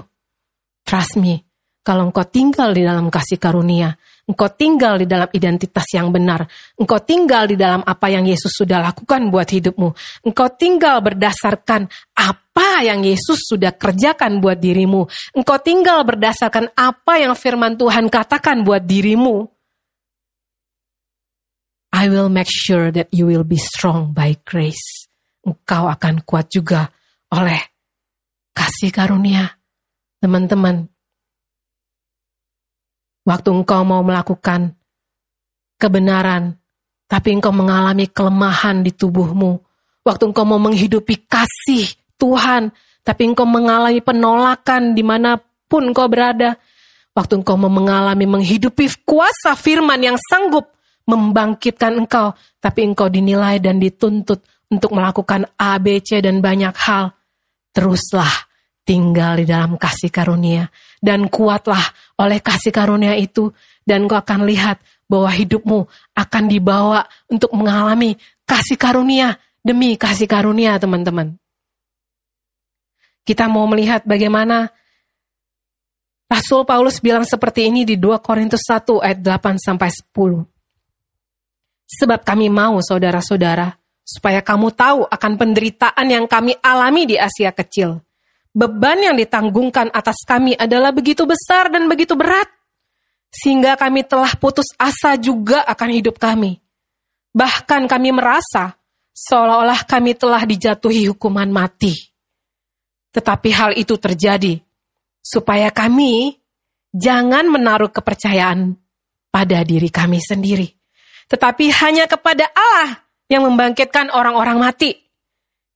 [0.84, 1.48] Trust me,
[1.88, 3.96] kalau engkau tinggal di dalam kasih karunia,
[4.28, 6.44] engkau tinggal di dalam identitas yang benar,
[6.76, 9.88] engkau tinggal di dalam apa yang Yesus sudah lakukan buat hidupmu,
[10.28, 12.47] engkau tinggal berdasarkan apa
[12.83, 18.85] yang Yesus sudah kerjakan buat dirimu, engkau tinggal berdasarkan apa yang firman Tuhan katakan buat
[18.85, 19.47] dirimu.
[21.95, 25.09] I will make sure that you will be strong by grace.
[25.43, 26.93] Engkau akan kuat juga
[27.33, 27.59] oleh
[28.53, 29.57] kasih karunia.
[30.18, 30.91] Teman-teman,
[33.29, 34.72] Waktu engkau mau melakukan
[35.76, 36.57] kebenaran,
[37.05, 39.61] tapi engkau mengalami kelemahan di tubuhmu.
[40.01, 42.75] Waktu engkau mau menghidupi kasih Tuhan,
[43.07, 45.39] tapi engkau mengalami penolakan di mana
[45.71, 46.59] pun engkau berada.
[47.14, 50.71] Waktu engkau mengalami menghidupi kuasa firman yang sanggup
[51.09, 57.16] membangkitkan engkau, tapi engkau dinilai dan dituntut untuk melakukan A, B, C, dan banyak hal.
[57.73, 58.49] Teruslah
[58.85, 60.69] tinggal di dalam kasih karunia
[61.01, 61.83] dan kuatlah
[62.21, 63.53] oleh kasih karunia itu
[63.85, 65.81] dan kau akan lihat bahwa hidupmu
[66.12, 71.37] akan dibawa untuk mengalami kasih karunia demi kasih karunia teman-teman.
[73.29, 74.72] Kita mau melihat bagaimana
[76.33, 80.49] Rasul Paulus bilang seperti ini di 2 Korintus 1 ayat 8 sampai 10.
[81.89, 88.01] Sebab kami mau saudara-saudara supaya kamu tahu akan penderitaan yang kami alami di Asia kecil
[88.59, 92.51] beban yang ditanggungkan atas kami adalah begitu besar dan begitu berat,
[93.31, 96.59] sehingga kami telah putus asa juga akan hidup kami.
[97.31, 98.74] Bahkan kami merasa
[99.14, 101.95] seolah-olah kami telah dijatuhi hukuman mati.
[103.12, 104.61] Tetapi hal itu terjadi
[105.24, 106.36] supaya kami
[106.92, 108.76] jangan menaruh kepercayaan
[109.28, 110.68] pada diri kami sendiri,
[111.28, 114.96] tetapi hanya kepada Allah yang membangkitkan orang-orang mati.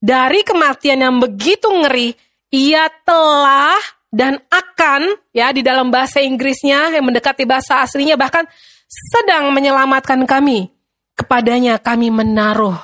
[0.02, 2.10] Dari kematian yang begitu ngeri,
[2.50, 3.78] ia telah
[4.12, 8.44] dan akan ya di dalam bahasa Inggrisnya yang mendekati bahasa aslinya bahkan
[8.90, 10.68] sedang menyelamatkan kami.
[11.12, 12.76] Kepadanya kami menaruh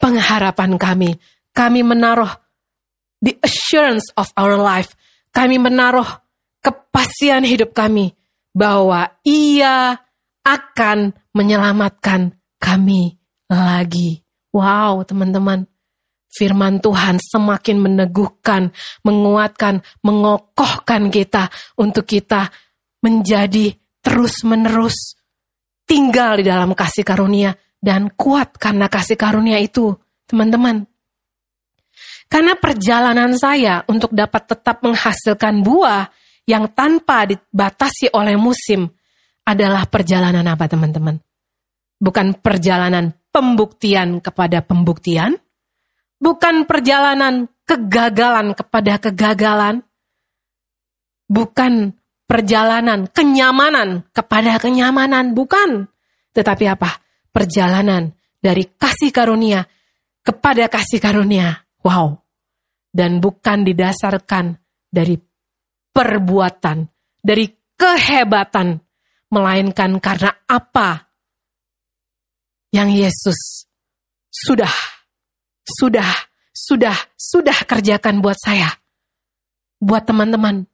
[0.00, 1.10] pengharapan kami.
[1.52, 2.32] Kami menaruh
[3.22, 4.98] the assurance of our life.
[5.32, 6.20] Kami menaruh
[6.60, 8.12] kepastian hidup kami
[8.52, 9.96] bahwa ia
[10.44, 13.16] akan menyelamatkan kami
[13.48, 14.20] lagi.
[14.52, 15.64] Wow, teman-teman
[16.32, 18.72] firman Tuhan semakin meneguhkan,
[19.04, 21.48] menguatkan, mengokohkan kita
[21.80, 22.52] untuk kita
[23.00, 23.72] menjadi
[24.04, 25.16] terus-menerus
[25.84, 29.92] tinggal di dalam kasih karunia dan kuat karena kasih karunia itu,
[30.28, 30.91] teman-teman.
[32.32, 36.08] Karena perjalanan saya untuk dapat tetap menghasilkan buah
[36.48, 38.88] yang tanpa dibatasi oleh musim
[39.44, 41.20] adalah perjalanan apa, teman-teman?
[42.00, 45.36] Bukan perjalanan pembuktian kepada pembuktian,
[46.16, 49.84] bukan perjalanan kegagalan kepada kegagalan,
[51.28, 51.92] bukan
[52.24, 55.84] perjalanan kenyamanan kepada kenyamanan, bukan.
[56.32, 56.96] Tetapi apa?
[57.28, 59.68] Perjalanan dari kasih karunia
[60.24, 61.60] kepada kasih karunia.
[61.84, 62.21] Wow.
[62.92, 64.52] Dan bukan didasarkan
[64.92, 65.16] dari
[65.96, 66.84] perbuatan,
[67.24, 68.76] dari kehebatan,
[69.32, 71.08] melainkan karena apa
[72.68, 73.64] yang Yesus
[74.28, 74.92] sudah
[75.66, 76.10] sudah,
[76.52, 78.68] sudah, sudah kerjakan buat saya.
[79.82, 80.66] Buat teman-teman,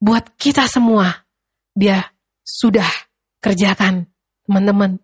[0.00, 1.28] buat kita semua,
[1.76, 2.88] dia sudah
[3.44, 4.08] kerjakan,
[4.48, 5.01] teman-teman.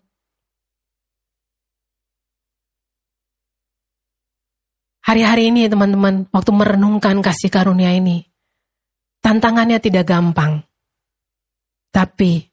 [4.99, 8.27] Hari-hari ini teman-teman, waktu merenungkan kasih karunia ini,
[9.23, 10.61] tantangannya tidak gampang.
[11.89, 12.45] Tapi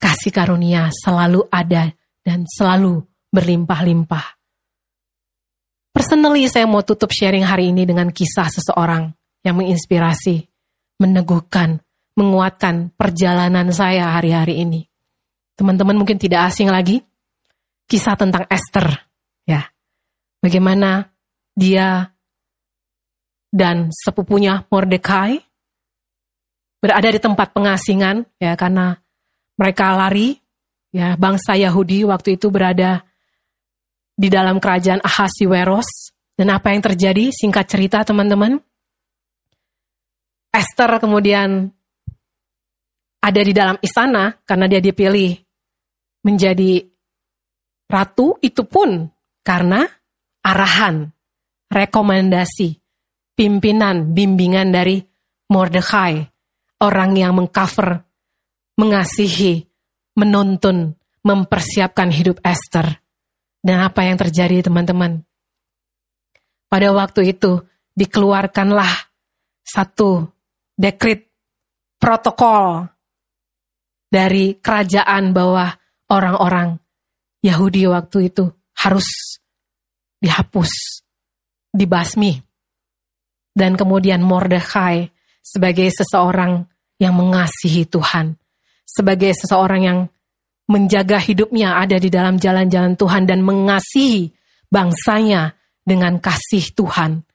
[0.00, 1.92] kasih karunia selalu ada
[2.24, 3.02] dan selalu
[3.34, 4.40] berlimpah-limpah.
[5.92, 9.12] Personally saya mau tutup sharing hari ini dengan kisah seseorang
[9.44, 10.48] yang menginspirasi,
[10.96, 11.84] meneguhkan,
[12.16, 14.88] menguatkan perjalanan saya hari-hari ini.
[15.52, 17.04] Teman-teman mungkin tidak asing lagi,
[17.84, 18.88] kisah tentang Esther,
[19.44, 19.68] ya.
[20.40, 21.11] Bagaimana
[21.52, 22.12] dia
[23.52, 25.40] dan sepupunya Mordekai
[26.82, 28.98] berada di tempat pengasingan, ya, karena
[29.54, 30.34] mereka lari,
[30.90, 33.06] ya, bangsa Yahudi waktu itu berada
[34.18, 36.10] di dalam kerajaan Ahasiweros.
[36.32, 37.30] Dan apa yang terjadi?
[37.30, 38.58] Singkat cerita teman-teman.
[40.52, 41.70] Esther kemudian
[43.22, 45.38] ada di dalam istana karena dia dipilih
[46.26, 46.82] menjadi
[47.86, 49.06] ratu itu pun
[49.46, 49.86] karena
[50.42, 51.08] arahan,
[51.72, 52.76] rekomendasi
[53.32, 55.00] pimpinan, bimbingan dari
[55.48, 56.20] Mordecai,
[56.84, 58.04] orang yang mengcover,
[58.76, 59.64] mengasihi,
[60.16, 63.00] menuntun, mempersiapkan hidup Esther.
[63.62, 65.22] Dan apa yang terjadi teman-teman?
[66.66, 67.62] Pada waktu itu
[67.94, 68.90] dikeluarkanlah
[69.62, 70.26] satu
[70.74, 71.30] dekrit
[72.00, 72.90] protokol
[74.10, 75.70] dari kerajaan bahwa
[76.10, 76.80] orang-orang
[77.44, 78.50] Yahudi waktu itu
[78.82, 79.38] harus
[80.18, 81.01] dihapus,
[81.72, 82.38] dibasmi.
[83.52, 85.12] Dan kemudian Mordecai
[85.42, 86.64] sebagai seseorang
[86.96, 88.38] yang mengasihi Tuhan,
[88.86, 89.98] sebagai seseorang yang
[90.70, 94.32] menjaga hidupnya ada di dalam jalan-jalan Tuhan dan mengasihi
[94.72, 95.52] bangsanya
[95.82, 97.26] dengan kasih Tuhan.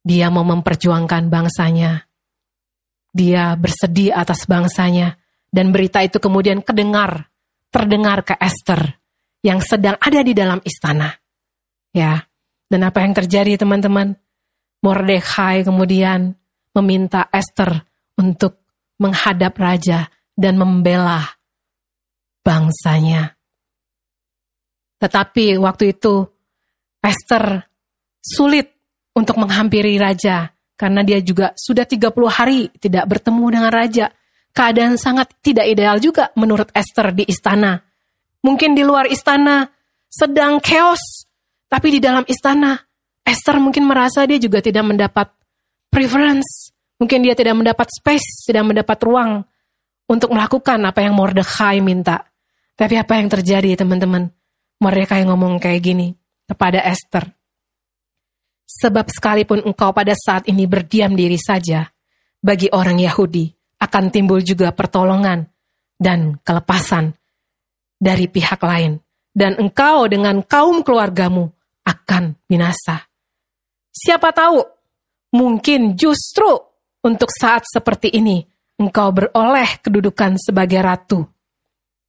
[0.00, 2.08] Dia mau memperjuangkan bangsanya.
[3.12, 5.20] Dia bersedih atas bangsanya
[5.52, 7.28] dan berita itu kemudian kedengar,
[7.68, 8.96] terdengar ke Esther
[9.44, 11.10] yang sedang ada di dalam istana.
[11.90, 12.29] Ya,
[12.70, 14.14] dan apa yang terjadi teman-teman?
[14.80, 16.38] Mordecai kemudian
[16.72, 17.84] meminta Esther
[18.16, 18.64] untuk
[18.96, 21.36] menghadap raja dan membela
[22.40, 23.36] bangsanya.
[25.02, 26.24] Tetapi waktu itu
[27.04, 27.68] Esther
[28.22, 28.72] sulit
[29.12, 30.48] untuk menghampiri raja
[30.80, 34.06] karena dia juga sudah 30 hari tidak bertemu dengan raja
[34.50, 37.80] keadaan sangat tidak ideal juga menurut Esther di istana.
[38.40, 39.68] Mungkin di luar istana
[40.08, 41.19] sedang chaos,
[41.70, 42.74] tapi di dalam istana
[43.22, 45.30] Esther mungkin merasa dia juga tidak mendapat
[45.86, 46.74] preference.
[46.98, 49.40] Mungkin dia tidak mendapat space, tidak mendapat ruang
[50.10, 52.26] untuk melakukan apa yang Mordecai minta.
[52.74, 54.28] Tapi apa yang terjadi teman-teman?
[54.82, 56.12] Mordecai ngomong kayak gini
[56.44, 57.30] kepada Esther.
[58.66, 61.86] Sebab sekalipun engkau pada saat ini berdiam diri saja,
[62.42, 63.46] bagi orang Yahudi,
[63.80, 65.46] akan timbul juga pertolongan
[65.96, 67.14] dan kelepasan
[67.96, 69.00] dari pihak lain.
[69.30, 71.59] Dan engkau dengan kaum keluargamu
[71.90, 73.10] akan binasa.
[73.90, 74.62] Siapa tahu,
[75.34, 76.46] mungkin justru
[77.02, 78.46] untuk saat seperti ini,
[78.78, 81.26] engkau beroleh kedudukan sebagai ratu.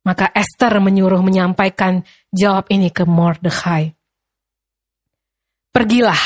[0.06, 3.94] Maka Esther menyuruh menyampaikan jawab ini ke Mordecai.
[5.74, 6.22] Pergilah,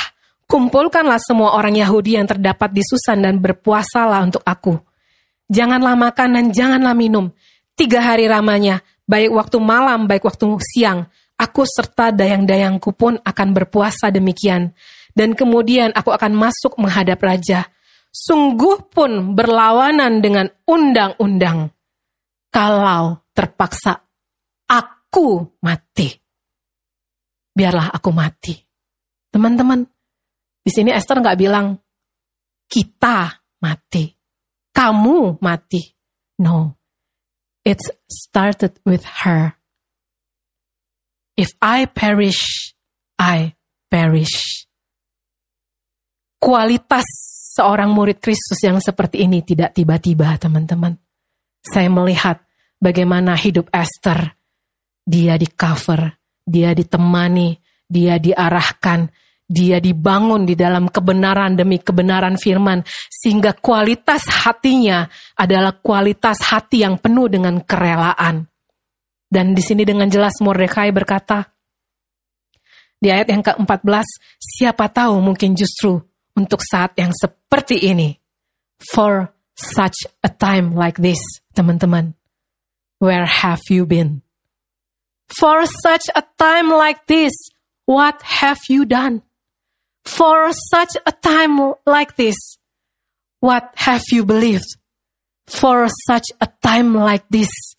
[0.47, 4.75] kumpulkanlah semua orang Yahudi yang terdapat di Susan dan berpuasalah untuk aku
[5.45, 7.29] Janganlah makan dan janganlah minum.
[7.77, 11.05] Tiga hari ramanya, baik waktu malam, baik waktu siang.
[11.35, 14.71] Aku serta dayang-dayangku pun akan berpuasa demikian.
[15.15, 17.67] Dan kemudian aku akan masuk menghadap raja.
[18.11, 21.71] Sungguh pun berlawanan dengan undang-undang.
[22.51, 23.99] Kalau terpaksa
[24.67, 26.07] aku mati.
[27.51, 28.55] Biarlah aku mati.
[29.27, 29.83] Teman-teman,
[30.63, 31.75] di sini Esther nggak bilang
[32.71, 34.15] kita mati
[34.75, 35.95] kamu mati.
[36.37, 36.75] No,
[37.63, 37.79] it
[38.11, 39.55] started with her.
[41.35, 42.71] If I perish,
[43.19, 43.51] I
[43.91, 44.63] perish.
[46.39, 47.03] Kualitas
[47.59, 50.95] seorang murid Kristus yang seperti ini tidak tiba-tiba, teman-teman.
[51.59, 52.39] Saya melihat
[52.79, 54.39] bagaimana hidup Esther.
[55.03, 56.07] Dia di cover,
[56.39, 57.51] dia ditemani,
[57.83, 59.05] dia diarahkan,
[59.43, 62.81] dia dibangun di dalam kebenaran demi kebenaran firman,
[63.11, 65.05] sehingga kualitas hatinya
[65.37, 68.54] adalah kualitas hati yang penuh dengan kerelaan.
[69.35, 71.51] Dan di sini dengan jelas Mordecai berkata,
[72.95, 74.07] di ayat yang ke-14,
[74.39, 75.99] siapa tahu mungkin justru
[76.39, 78.15] untuk saat yang seperti ini,
[78.79, 81.19] for such a time like this,
[81.51, 82.15] teman-teman,
[83.03, 84.23] where have you been?
[85.27, 87.35] For such a time like this,
[87.83, 89.19] what have you done?
[90.07, 92.39] For such a time like this,
[93.43, 94.79] what have you believed?
[95.51, 97.74] For such a time like this,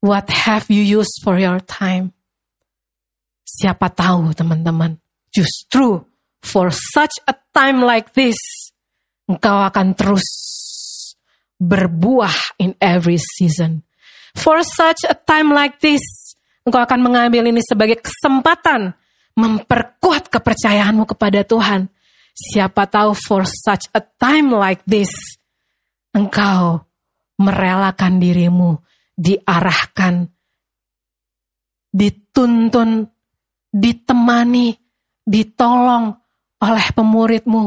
[0.00, 2.12] what have you used for your time?
[3.44, 4.96] Siapa tahu teman-teman,
[5.28, 6.00] justru
[6.40, 8.36] for such a time like this,
[9.28, 10.24] engkau akan terus
[11.60, 13.84] berbuah in every season.
[14.32, 16.02] For such a time like this,
[16.64, 18.96] engkau akan mengambil ini sebagai kesempatan
[19.36, 21.92] memperkuat kepercayaanmu kepada Tuhan.
[22.32, 25.12] Siapa tahu for such a time like this,
[26.16, 26.86] engkau
[27.36, 28.80] merelakan dirimu
[29.20, 30.24] diarahkan,
[31.92, 33.04] dituntun,
[33.68, 34.72] ditemani,
[35.20, 36.16] ditolong
[36.64, 37.64] oleh pemuridmu,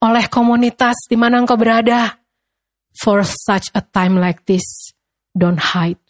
[0.00, 2.16] oleh komunitas di mana engkau berada.
[2.92, 4.92] For such a time like this,
[5.32, 6.00] don't hide.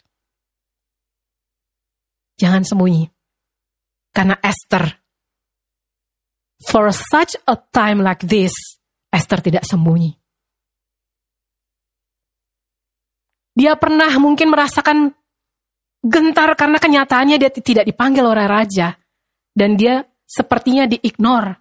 [2.43, 3.07] Jangan sembunyi.
[4.11, 4.91] Karena Esther,
[6.67, 8.83] for such a time like this,
[9.15, 10.22] Esther tidak sembunyi.
[13.53, 15.13] Dia pernah mungkin merasakan
[16.03, 18.97] gentar karena kenyataannya dia tidak dipanggil oleh raja.
[19.53, 21.61] Dan dia sepertinya diignore.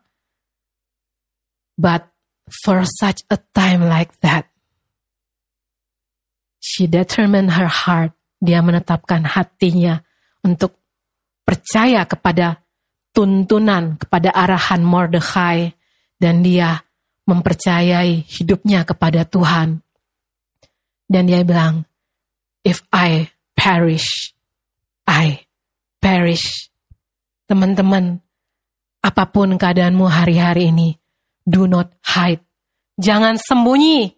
[1.76, 2.08] But
[2.48, 4.48] for such a time like that,
[6.64, 8.16] she determined her heart.
[8.42, 10.02] Dia menetapkan hatinya
[10.42, 10.82] untuk
[11.46, 12.64] percaya kepada
[13.12, 15.76] tuntunan, kepada arahan Mordecai,
[16.18, 16.82] dan dia
[17.28, 19.84] mempercayai hidupnya kepada Tuhan.
[21.12, 21.84] Dan dia bilang,
[22.64, 24.32] if I perish,
[25.04, 25.44] I
[26.00, 26.72] perish.
[27.52, 28.24] Teman-teman,
[29.04, 30.96] apa pun keadaanmu hari-hari ini,
[31.44, 32.40] do not hide.
[32.96, 34.16] Jangan sembunyi.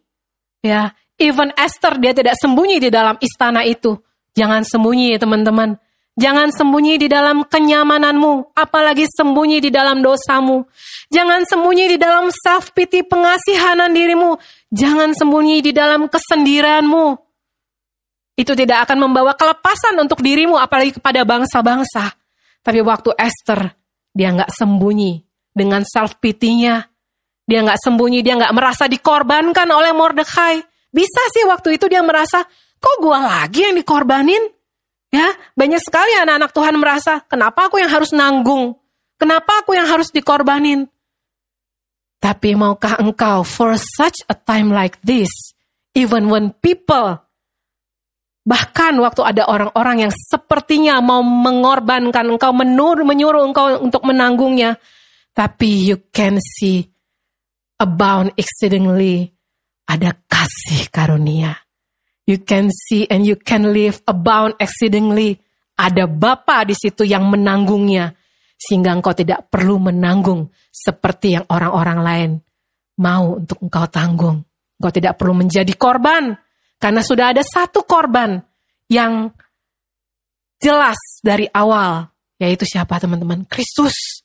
[0.62, 3.98] Ya, even Esther dia tidak sembunyi di dalam istana itu.
[4.38, 5.82] Jangan sembunyi ya teman-teman.
[6.14, 10.62] Jangan sembunyi di dalam kenyamananmu, apalagi sembunyi di dalam dosamu.
[11.10, 14.38] Jangan sembunyi di dalam self pity pengasihanan dirimu.
[14.70, 17.18] Jangan sembunyi di dalam kesendirianmu.
[18.38, 22.14] Itu tidak akan membawa kelepasan untuk dirimu, apalagi kepada bangsa-bangsa.
[22.62, 23.74] Tapi waktu Esther,
[24.14, 25.18] dia nggak sembunyi
[25.50, 26.94] dengan self pity-nya.
[27.50, 30.62] Dia nggak sembunyi, dia nggak merasa dikorbankan oleh Mordecai.
[30.94, 32.46] Bisa sih waktu itu dia merasa,
[32.78, 34.54] kok gua lagi yang dikorbanin?
[35.14, 38.74] Ya, banyak sekali anak-anak Tuhan merasa, kenapa aku yang harus nanggung?
[39.22, 40.90] Kenapa aku yang harus dikorbanin?
[42.18, 45.30] Tapi maukah engkau for such a time like this,
[45.94, 47.22] even when people,
[48.42, 54.82] bahkan waktu ada orang-orang yang sepertinya mau mengorbankan engkau, menur, menyuruh engkau untuk menanggungnya,
[55.38, 56.90] tapi you can see
[57.78, 59.30] abound exceedingly,
[59.86, 61.64] ada kasih karunia
[62.24, 65.44] You can see and you can live abound exceedingly.
[65.76, 68.16] Ada Bapa di situ yang menanggungnya.
[68.56, 72.32] Sehingga engkau tidak perlu menanggung seperti yang orang-orang lain
[73.04, 74.38] mau untuk engkau tanggung.
[74.80, 76.32] Engkau tidak perlu menjadi korban.
[76.80, 78.40] Karena sudah ada satu korban
[78.88, 79.32] yang
[80.64, 82.08] jelas dari awal.
[82.40, 83.44] Yaitu siapa teman-teman?
[83.52, 84.24] Kristus.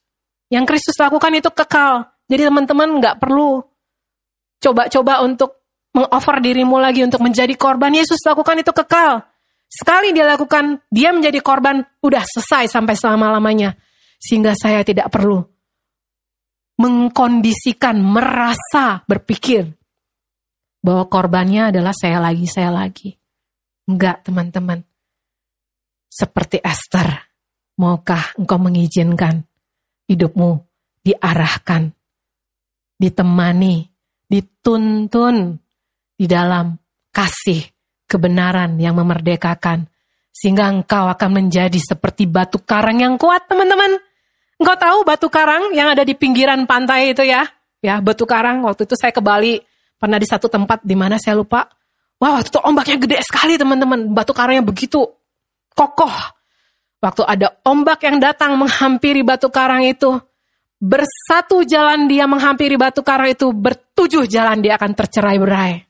[0.51, 2.07] Yang Kristus lakukan itu kekal.
[2.29, 3.65] Jadi teman-teman nggak perlu
[4.59, 5.58] coba-coba untuk
[5.95, 7.95] mengoffer dirimu lagi untuk menjadi korban.
[7.95, 9.25] Yesus lakukan itu kekal.
[9.69, 13.77] Sekali dia lakukan, dia menjadi korban, udah selesai sampai selama-lamanya.
[14.17, 15.45] Sehingga saya tidak perlu
[16.79, 19.67] mengkondisikan, merasa, berpikir
[20.79, 23.19] bahwa korbannya adalah saya lagi, saya lagi.
[23.91, 24.87] Enggak, teman-teman.
[26.09, 27.29] Seperti Esther,
[27.77, 29.45] maukah engkau mengizinkan
[30.09, 30.65] hidupmu
[31.05, 31.93] diarahkan,
[32.97, 33.89] ditemani,
[34.29, 35.61] dituntun
[36.19, 36.75] di dalam
[37.15, 37.63] kasih
[38.11, 39.87] kebenaran yang memerdekakan.
[40.35, 43.99] Sehingga engkau akan menjadi seperti batu karang yang kuat teman-teman.
[44.59, 47.47] Engkau tahu batu karang yang ada di pinggiran pantai itu ya?
[47.79, 48.67] Ya, batu karang.
[48.67, 49.63] Waktu itu saya ke Bali,
[49.99, 51.67] pernah di satu tempat di mana saya lupa.
[52.19, 54.11] Wah, waktu itu ombaknya gede sekali teman-teman.
[54.11, 55.07] Batu karangnya begitu
[55.75, 56.15] kokoh.
[56.99, 60.19] Waktu ada ombak yang datang menghampiri batu karang itu,
[60.83, 65.88] bersatu jalan dia menghampiri batu karang itu, bertujuh jalan dia akan tercerai-berai.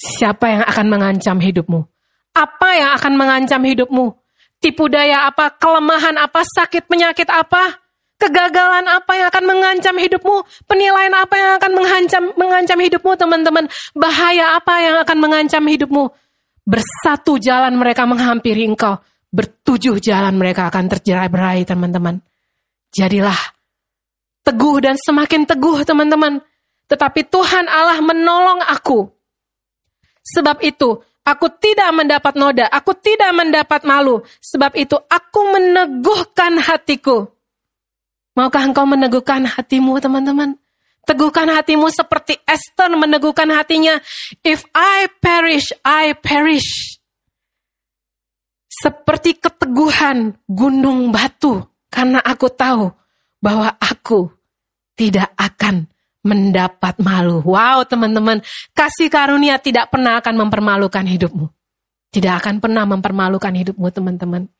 [0.00, 1.84] Siapa yang akan mengancam hidupmu?
[2.32, 4.16] Apa yang akan mengancam hidupmu?
[4.56, 5.52] Tipu daya apa?
[5.60, 6.40] Kelemahan apa?
[6.40, 7.76] Sakit penyakit apa?
[8.16, 10.36] Kegagalan apa yang akan mengancam hidupmu?
[10.64, 13.64] Penilaian apa yang akan mengancam mengancam hidupmu, teman-teman?
[13.92, 16.08] Bahaya apa yang akan mengancam hidupmu?
[16.64, 18.96] Bersatu jalan mereka menghampiri engkau.
[19.28, 22.24] Bertujuh jalan mereka akan terjerai-berai, teman-teman.
[22.88, 23.36] Jadilah
[24.48, 26.40] teguh dan semakin teguh, teman-teman.
[26.88, 29.19] Tetapi Tuhan Allah menolong aku
[30.20, 34.20] Sebab itu, aku tidak mendapat noda, aku tidak mendapat malu.
[34.40, 37.28] Sebab itu, aku meneguhkan hatiku.
[38.36, 40.56] Maukah engkau meneguhkan hatimu, teman-teman?
[41.08, 43.98] Teguhkan hatimu seperti Esther meneguhkan hatinya.
[44.44, 47.00] If I perish, I perish.
[48.70, 51.64] Seperti keteguhan gunung batu.
[51.90, 52.86] Karena aku tahu
[53.42, 54.30] bahwa aku
[54.94, 55.90] tidak akan
[56.20, 57.40] mendapat malu.
[57.44, 58.44] Wow teman-teman,
[58.76, 61.48] kasih karunia tidak pernah akan mempermalukan hidupmu.
[62.10, 64.50] Tidak akan pernah mempermalukan hidupmu teman-teman.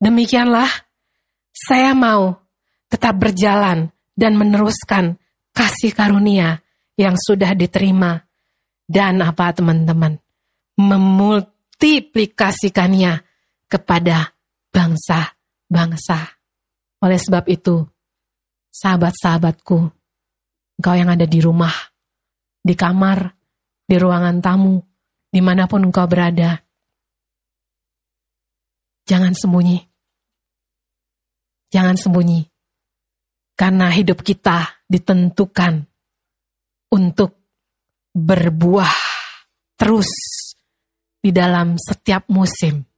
[0.00, 0.68] Demikianlah,
[1.54, 2.34] saya mau
[2.90, 5.18] tetap berjalan dan meneruskan
[5.54, 6.58] kasih karunia
[6.98, 8.20] yang sudah diterima.
[8.90, 10.18] Dan apa teman-teman?
[10.74, 13.22] Memultiplikasikannya
[13.70, 14.34] kepada
[14.74, 16.42] bangsa-bangsa.
[16.98, 17.86] Oleh sebab itu,
[18.74, 19.94] sahabat-sahabatku,
[20.80, 21.76] Engkau yang ada di rumah,
[22.64, 23.36] di kamar,
[23.84, 24.80] di ruangan tamu,
[25.28, 26.56] di mana pun engkau berada.
[29.04, 29.76] Jangan sembunyi.
[31.68, 32.48] Jangan sembunyi.
[33.60, 35.84] Karena hidup kita ditentukan
[36.96, 37.36] untuk
[38.16, 38.96] berbuah
[39.76, 40.08] terus
[41.20, 42.89] di dalam setiap musim.